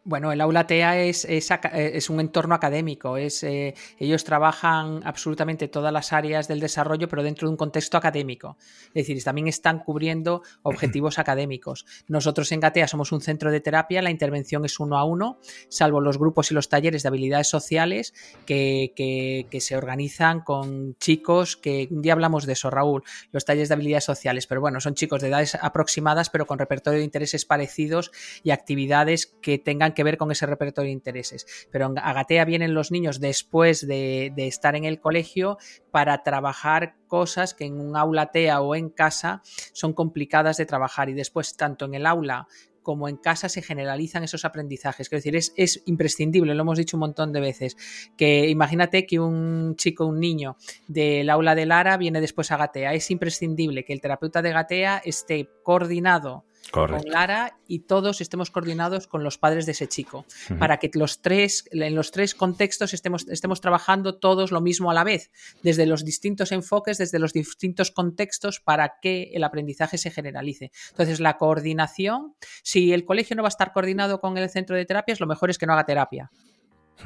[0.08, 3.18] Bueno, el aula TEA es, es, un entorno académico.
[3.18, 7.98] Es, eh, ellos trabajan absolutamente todas las áreas del desarrollo, pero dentro de un contexto
[7.98, 8.56] académico.
[8.90, 11.88] Es decir, también están cubriendo objetivos académicos.
[12.08, 15.40] Nosotros en GATEA somos un centro de terapia, la intervención es uno a uno,
[15.70, 18.14] salvo los grupos y los talleres de habilidades sociales
[18.46, 23.70] que, que, se organizan con chicos que un día hablamos de eso, Raúl, los talleres
[23.70, 27.46] de habilidades sociales, pero bueno, son chicos de edades aproximadas, pero con repertorio de intereses
[27.46, 28.12] parecidos
[28.44, 31.68] y actividades que tengan que ver con ese repertorio de intereses.
[31.72, 35.58] Pero a Gatea vienen los niños después de, de estar en el colegio
[35.90, 39.42] para trabajar cosas que en un aula TEA o en casa
[39.74, 42.48] son complicadas de trabajar y después tanto en el aula
[42.86, 45.10] como en casa se generalizan esos aprendizajes.
[45.10, 47.76] Quiero decir, es, es, imprescindible, lo hemos dicho un montón de veces,
[48.16, 50.56] que imagínate que un chico, un niño
[50.88, 52.94] del aula de Lara viene después a Gatea.
[52.94, 59.08] Es imprescindible que el terapeuta de Gatea esté coordinado con Lara y todos estemos coordinados
[59.08, 60.26] con los padres de ese chico,
[60.60, 64.94] para que los tres, en los tres contextos estemos, estemos trabajando todos lo mismo a
[64.94, 65.32] la vez,
[65.64, 70.72] desde los distintos enfoques, desde los distintos contextos, para que el aprendizaje se generalice.
[70.92, 74.86] Entonces, la coordinación, si el colegio no va a estar coordinado con el centro de
[74.86, 76.32] terapias, lo mejor es que no haga terapia.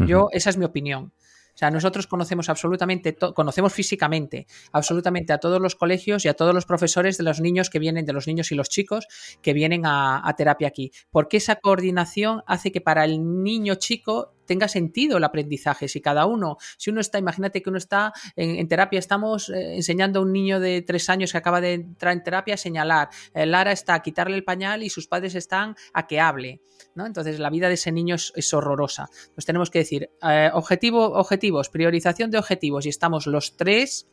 [0.06, 1.14] Yo, esa es mi opinión.
[1.60, 6.66] Sea, nosotros conocemos absolutamente, conocemos físicamente absolutamente a todos los colegios y a todos los
[6.66, 9.08] profesores de los niños que vienen, de los niños y los chicos
[9.42, 10.94] que vienen a, a terapia aquí.
[11.12, 15.88] Porque esa coordinación hace que para el niño chico tenga sentido el aprendizaje.
[15.88, 20.20] Si cada uno, si uno está, imagínate que uno está en, terapia, estamos eh, enseñando
[20.20, 23.10] a un niño de tres años que acaba de entrar en terapia a señalar.
[23.36, 26.62] Eh, Lara está a quitarle el pañal y sus padres están a que hable.
[26.96, 27.06] ¿no?
[27.06, 29.10] Entonces la vida de ese niño es, horrorosa.
[29.36, 34.08] Pues tenemos que decir, eh, objetivo, objetivos, priorización de objetivos y estamos los tres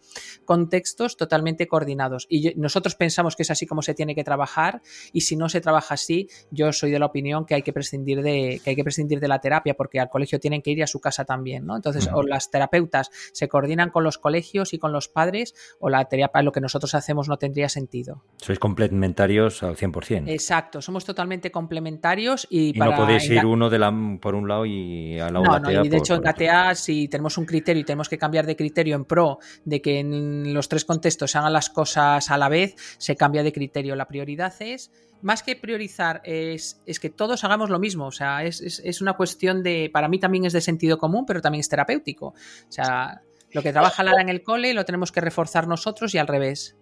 [0.44, 2.26] contextos totalmente coordinados.
[2.28, 4.82] Y nosotros pensamos que es así como se tiene que trabajar
[5.14, 8.20] y si no se trabaja así, yo soy de la opinión que hay que prescindir
[8.20, 10.86] de, que hay que prescindir de la terapia porque al colegio tienen que ir a
[10.86, 11.76] su casa también, ¿no?
[11.76, 16.04] Entonces, o las terapeutas se coordinan con los colegios y con los padres, o la
[16.04, 18.22] terapia, lo que nosotros hacemos no tendría sentido.
[18.38, 20.28] Sois complementarios al 100%.
[20.28, 25.18] Exacto, somos totalmente complementarios y, no podéis ir uno de la, por un lado y
[25.18, 28.08] al lado no, no, y de hecho en KTA si tenemos un criterio y tenemos
[28.08, 31.70] que cambiar de criterio en pro de que en los tres contextos se hagan las
[31.70, 33.96] cosas a la vez, se cambia de criterio.
[33.96, 34.90] La prioridad es
[35.22, 38.06] más que priorizar, es, que todos hagamos lo mismo.
[38.06, 41.60] O sea, es, una cuestión de, para mí también es de sentido común, pero también
[41.60, 42.28] es terapéutico.
[42.28, 46.18] O sea, lo que trabaja Lara en el cole lo tenemos que reforzar nosotros y
[46.18, 46.76] al revés.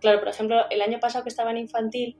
[0.00, 2.16] Claro, por ejemplo, el año pasado que estaba en infantil,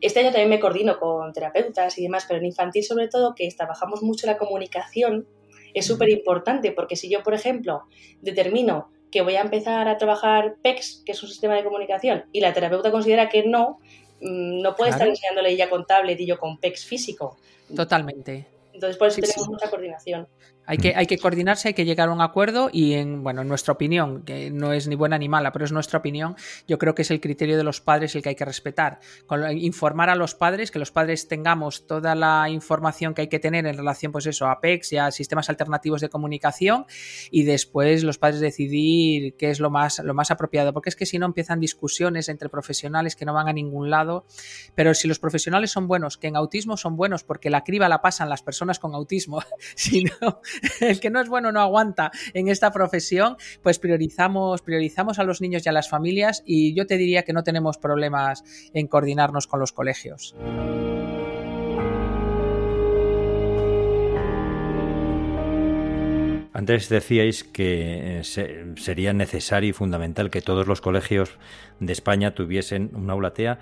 [0.00, 3.48] este año también me coordino con terapeutas y demás, pero en infantil sobre todo, que
[3.56, 5.26] trabajamos mucho la comunicación,
[5.74, 7.84] es súper importante, porque si yo, por ejemplo,
[8.20, 12.40] determino que voy a empezar a trabajar PEX, que es un sistema de comunicación, y
[12.40, 13.78] la terapeuta considera que no,
[14.22, 17.36] no puede estar enseñándole ella con tablet y yo con PEX físico.
[17.74, 18.46] Totalmente.
[18.72, 20.28] Entonces, por eso tenemos mucha coordinación.
[20.64, 23.48] Hay que, hay que coordinarse, hay que llegar a un acuerdo y en, bueno, en
[23.48, 26.36] nuestra opinión, que no es ni buena ni mala, pero es nuestra opinión,
[26.68, 29.00] yo creo que es el criterio de los padres el que hay que respetar.
[29.54, 33.66] informar a los padres, que los padres tengamos toda la información que hay que tener
[33.66, 36.86] en relación, pues eso, a PEX y a sistemas alternativos de comunicación
[37.30, 41.06] y después los padres decidir qué es lo más, lo más apropiado, porque es que
[41.06, 44.26] si no empiezan discusiones entre profesionales que no van a ningún lado,
[44.74, 48.00] pero si los profesionales son buenos, que en autismo son buenos porque la criba la
[48.00, 49.42] pasan las personas con autismo,
[49.74, 50.40] si no,
[50.80, 55.40] el que no es bueno no aguanta en esta profesión, pues priorizamos, priorizamos a los
[55.40, 58.44] niños y a las familias y yo te diría que no tenemos problemas
[58.74, 60.34] en coordinarnos con los colegios.
[66.54, 68.24] Antes decíais que eh,
[68.76, 71.38] sería necesario y fundamental que todos los colegios
[71.80, 73.58] de España tuviesen una aula TEA.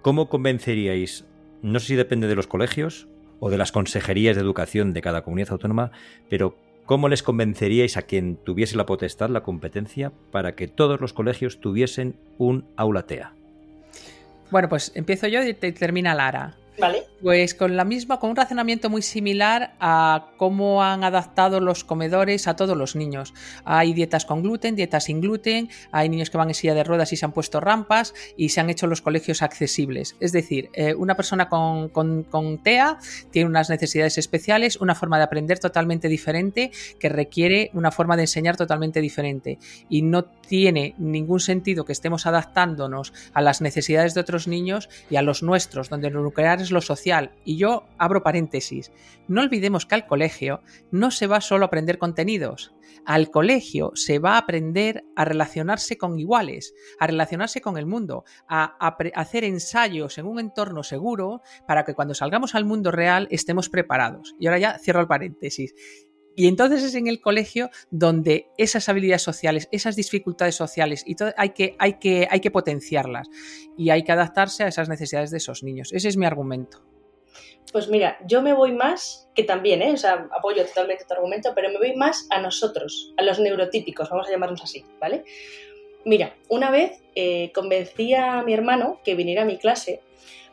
[0.00, 1.26] ¿Cómo convenceríais?
[1.62, 3.08] No sé si depende de los colegios
[3.40, 5.90] o de las consejerías de educación de cada comunidad autónoma,
[6.28, 11.12] pero ¿cómo les convenceríais a quien tuviese la potestad, la competencia, para que todos los
[11.12, 13.32] colegios tuviesen un aula TEA?
[14.50, 16.56] Bueno, pues empiezo yo y termina Lara.
[17.22, 22.48] Pues con la misma, con un razonamiento muy similar a cómo han adaptado los comedores
[22.48, 23.34] a todos los niños.
[23.64, 27.12] Hay dietas con gluten, dietas sin gluten, hay niños que van en silla de ruedas
[27.12, 30.16] y se han puesto rampas y se han hecho los colegios accesibles.
[30.20, 32.98] Es decir, eh, una persona con, con, TEA
[33.30, 38.22] tiene unas necesidades especiales, una forma de aprender totalmente diferente que requiere una forma de
[38.22, 39.58] enseñar totalmente diferente.
[39.88, 45.16] Y no tiene ningún sentido que estemos adaptándonos a las necesidades de otros niños y
[45.16, 47.32] a los nuestros, donde lo nuclear lo social.
[47.44, 48.92] Y yo abro paréntesis.
[49.28, 52.74] No olvidemos que al colegio no se va solo a aprender contenidos.
[53.06, 58.24] Al colegio se va a aprender a relacionarse con iguales, a relacionarse con el mundo,
[58.48, 63.28] a, a hacer ensayos en un entorno seguro para que cuando salgamos al mundo real
[63.30, 64.34] estemos preparados.
[64.38, 65.74] Y ahora ya cierro el paréntesis.
[66.36, 71.50] Y entonces es en el colegio donde esas habilidades sociales, esas dificultades sociales, y hay,
[71.50, 73.28] que, hay, que, hay que potenciarlas
[73.76, 75.92] y hay que adaptarse a esas necesidades de esos niños.
[75.92, 76.82] Ese es mi argumento.
[77.72, 79.94] Pues mira, yo me voy más, que también, ¿eh?
[80.36, 84.30] apoyo totalmente tu argumento, pero me voy más a nosotros, a los neurotípicos, vamos a
[84.30, 85.24] llamarnos así, ¿vale?
[86.04, 90.00] Mira, una vez eh, convencí a mi hermano que viniera a mi clase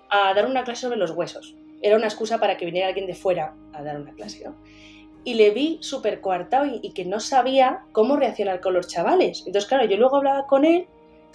[0.09, 1.55] a dar una clase sobre los huesos.
[1.81, 4.55] era una excusa para que viniera alguien de fuera a dar una clase, ¿no?
[5.23, 9.43] Y le vi súper coartado y, que no sabía cómo reaccionar con los chavales.
[9.45, 10.87] Entonces, claro, yo luego hablaba con él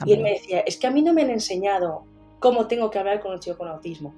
[0.06, 2.04] y él me decía, es que a mí no me han enseñado
[2.38, 4.14] cómo tengo que hablar con un chico con autismo.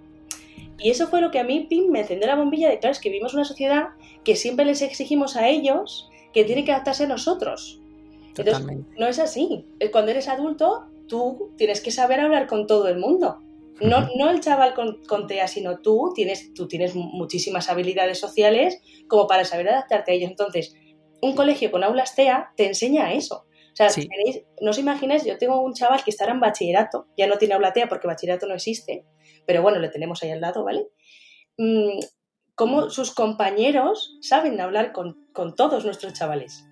[0.79, 3.01] Y eso fue lo que a mí pim, me encendió la bombilla de, claro, es
[3.01, 3.89] que vivimos una sociedad
[4.23, 7.81] que siempre les exigimos a ellos que tienen que adaptarse a nosotros.
[8.37, 8.65] Entonces,
[8.99, 9.65] no es así.
[9.93, 13.39] Cuando eres adulto, tú tienes que saber hablar con todo el mundo.
[13.81, 19.27] No, no el chaval con, TEA, sino tú tienes, tú tienes muchísimas habilidades sociales como
[19.27, 20.31] para saber adaptarte a ellos.
[20.31, 20.75] Entonces,
[21.21, 23.47] un colegio con aulas TEA te enseña eso.
[23.73, 23.89] O sea,
[24.61, 27.73] no os imagináis, yo tengo un chaval que estará en bachillerato, ya no tiene aula
[27.73, 29.05] TEA porque bachillerato no existe,
[29.47, 30.87] pero bueno, le tenemos ahí al lado, ¿vale?
[31.59, 31.99] Mm,
[32.55, 35.17] cómo sus compañeros saben hablar con,
[35.57, 36.65] todos nuestros chavales.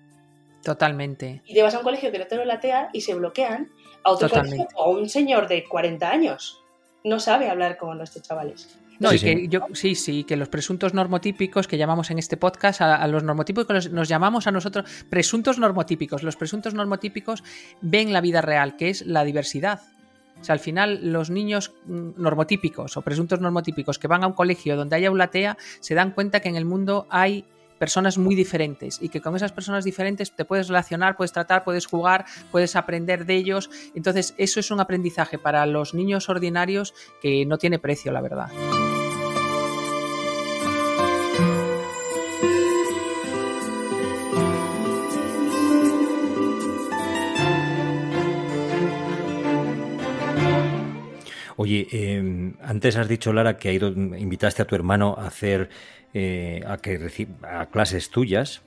[0.63, 1.41] Totalmente.
[1.45, 3.69] Y te vas a un colegio que no te lo latea y se bloquean
[4.05, 6.62] a otro colegio o un señor de 40 años
[7.03, 8.79] no sabe hablar con nuestros chavales.
[8.99, 12.81] No, sí, que yo sí, sí, que los presuntos normotípicos que llamamos en este podcast,
[12.81, 16.23] a, los normotípicos nos llamamos a nosotros presuntos normotípicos.
[16.23, 17.43] Los presuntos normotípicos
[17.81, 19.81] ven la vida real, que es la diversidad.
[20.39, 24.33] O sea, al final los niños mm, normotípicos o presuntos normotípicos que van a un
[24.33, 27.45] colegio donde haya aulatea se dan cuenta que en el mundo hay
[27.83, 31.85] personas muy diferentes y que con esas personas diferentes te puedes relacionar, puedes tratar, puedes
[31.85, 33.69] jugar, puedes aprender de ellos.
[33.93, 38.47] Entonces, eso es un aprendizaje para los niños ordinarios que no tiene precio, la verdad.
[51.55, 55.69] Oye, em, antes has dicho, Lara, que ha ido, invitaste a tu hermano a hacer
[56.13, 56.99] eh, a que
[57.43, 58.61] a clases tuyas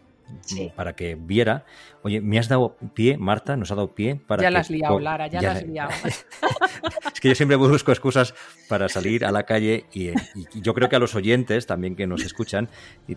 [0.75, 1.65] para que viera.
[2.03, 4.43] Oye, me has dado pie, Marta, nos ha dado pie para.
[4.43, 5.91] Ya las has liado, Lara, ya, las has liado.
[7.15, 8.35] es que yo siempre busco excusas
[8.69, 10.15] para salir a la calle y, y,
[10.61, 12.69] yo creo que a los oyentes también que nos escuchan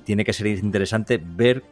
[0.03, 1.63] tiene que ser interesante ver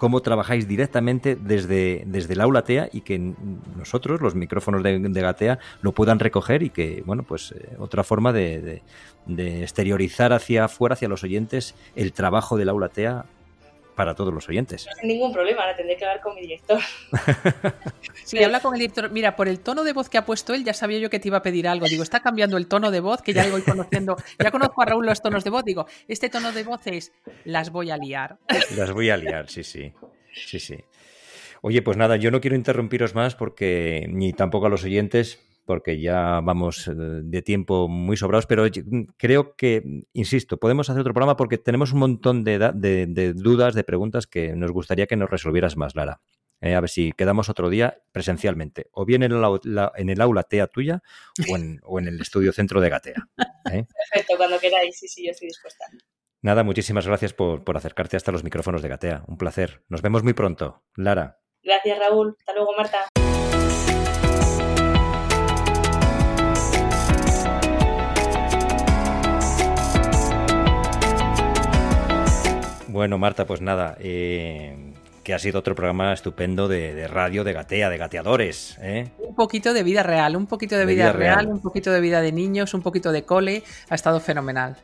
[0.00, 3.34] cómo trabajáis directamente desde, desde el aula TEA y que
[3.76, 8.32] nosotros, los micrófonos de, Gatea, lo puedan recoger y que, bueno, pues eh, otra forma
[8.32, 8.80] de,
[9.26, 13.26] de, exteriorizar hacia afuera, hacia los oyentes, el trabajo del aula TEA
[14.00, 14.86] para todos los oyentes.
[15.02, 16.80] No ningún problema, ahora tendré que hablar con mi director.
[18.24, 19.10] sí, habla con el director.
[19.10, 21.28] Mira, por el tono de voz que ha puesto él, ya sabía yo que te
[21.28, 21.84] iba a pedir algo.
[21.84, 24.16] Digo, está cambiando el tono de voz, que ya lo voy conociendo.
[24.42, 25.64] Ya conozco a Raúl los tonos de voz.
[25.66, 27.12] Digo, este tono de voz es,
[27.44, 28.38] las voy a liar.
[28.74, 29.92] Las voy a liar, sí, sí.
[30.32, 30.78] Sí, sí.
[31.60, 36.00] Oye, pues nada, yo no quiero interrumpiros más porque ni tampoco a los oyentes, porque
[36.00, 38.64] ya vamos eh, de tiempo muy sobrados, pero
[39.16, 39.82] creo que,
[40.12, 44.72] insisto, podemos hacer otro programa porque tenemos un montón de, dudas, de preguntas que nos
[44.72, 46.20] gustaría que nos resolvieras más, Lara.
[46.62, 51.02] Eh, a ver si quedamos otro día presencialmente, o bien en el, aula TEA tuya
[51.84, 53.28] o en, el estudio centro de Gatea.
[53.72, 53.86] ¿eh?
[54.12, 55.86] Perfecto, cuando queráis, sí, sí, yo estoy dispuesta.
[56.42, 59.24] Nada, muchísimas gracias por, por acercarte hasta los micrófonos de Gatea.
[59.26, 59.82] Un placer.
[59.88, 60.82] Nos vemos muy pronto.
[60.96, 61.40] Lara.
[61.62, 62.34] Gracias, Raúl.
[62.38, 63.59] Hasta luego, Marta.
[72.92, 74.76] Bueno, Marta, pues nada, eh,
[75.22, 78.76] que ha sido otro programa estupendo de, radio, de gatea, de gateadores.
[78.80, 79.08] ¿eh?
[79.18, 82.32] Un poquito de vida real, un poquito de, vida, real, un poquito de vida de
[82.32, 84.76] niños, un poquito de cole, ha estado fenomenal.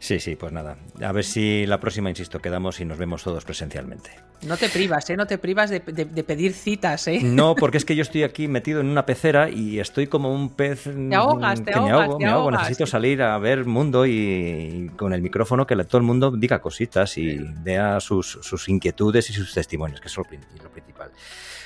[0.00, 0.76] Sí, sí, pues nada.
[1.02, 4.10] A ver si la próxima, insisto, quedamos y nos vemos todos presencialmente.
[4.46, 5.16] No te privas, ¿eh?
[5.16, 7.20] No te privas de, pedir citas, ¿eh?
[7.22, 10.50] No, porque es que yo estoy aquí metido en una pecera y estoy como un
[10.50, 12.50] pez te ahogas, te me ahogo, me ahogo.
[12.52, 17.18] Necesito salir a ver mundo y, con el micrófono que todo el mundo diga cositas
[17.18, 21.10] y vea sus, inquietudes y sus testimonios, que es lo, lo principal.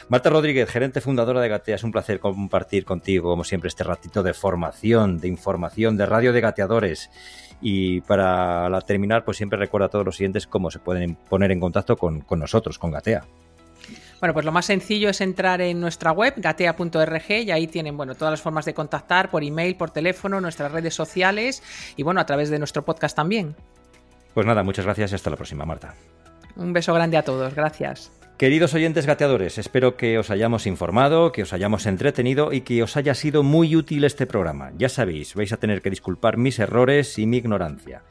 [0.09, 4.23] Marta Rodríguez, gerente fundadora de Gatea, es un placer compartir contigo, como siempre, este ratito
[4.23, 7.11] de formación, de información, de radio de gateadores.
[7.63, 11.61] Y para terminar, pues siempre recuerda a todos los siguientes cómo se pueden poner en
[11.61, 13.25] contacto con, nosotros, con Gatea.
[14.21, 18.15] Bueno, pues lo más sencillo es entrar en nuestra web, gatea.org, y ahí tienen, bueno,
[18.15, 21.63] todas las formas de contactar por email, por teléfono, nuestras redes sociales
[21.97, 23.57] y, bueno, a través de nuestro podcast también.
[24.35, 25.95] Pues nada, muchas gracias y hasta la próxima, Marta.
[26.57, 28.13] Un beso grande a todos, gracias.
[28.43, 32.97] Queridos oyentes gateadores, espero que os hayamos informado, que os hayamos entretenido y que os
[32.97, 34.73] haya sido muy útil este programa.
[34.77, 38.03] Ya sabéis, vais a tener que disculpar mis errores y mi ignorancia.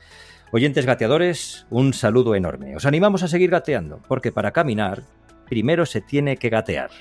[0.53, 2.77] Oyentes gateadores, un saludo enorme.
[2.77, 5.03] Os animamos a seguir gateando, porque para caminar,
[5.49, 6.91] primero se tiene que gatear.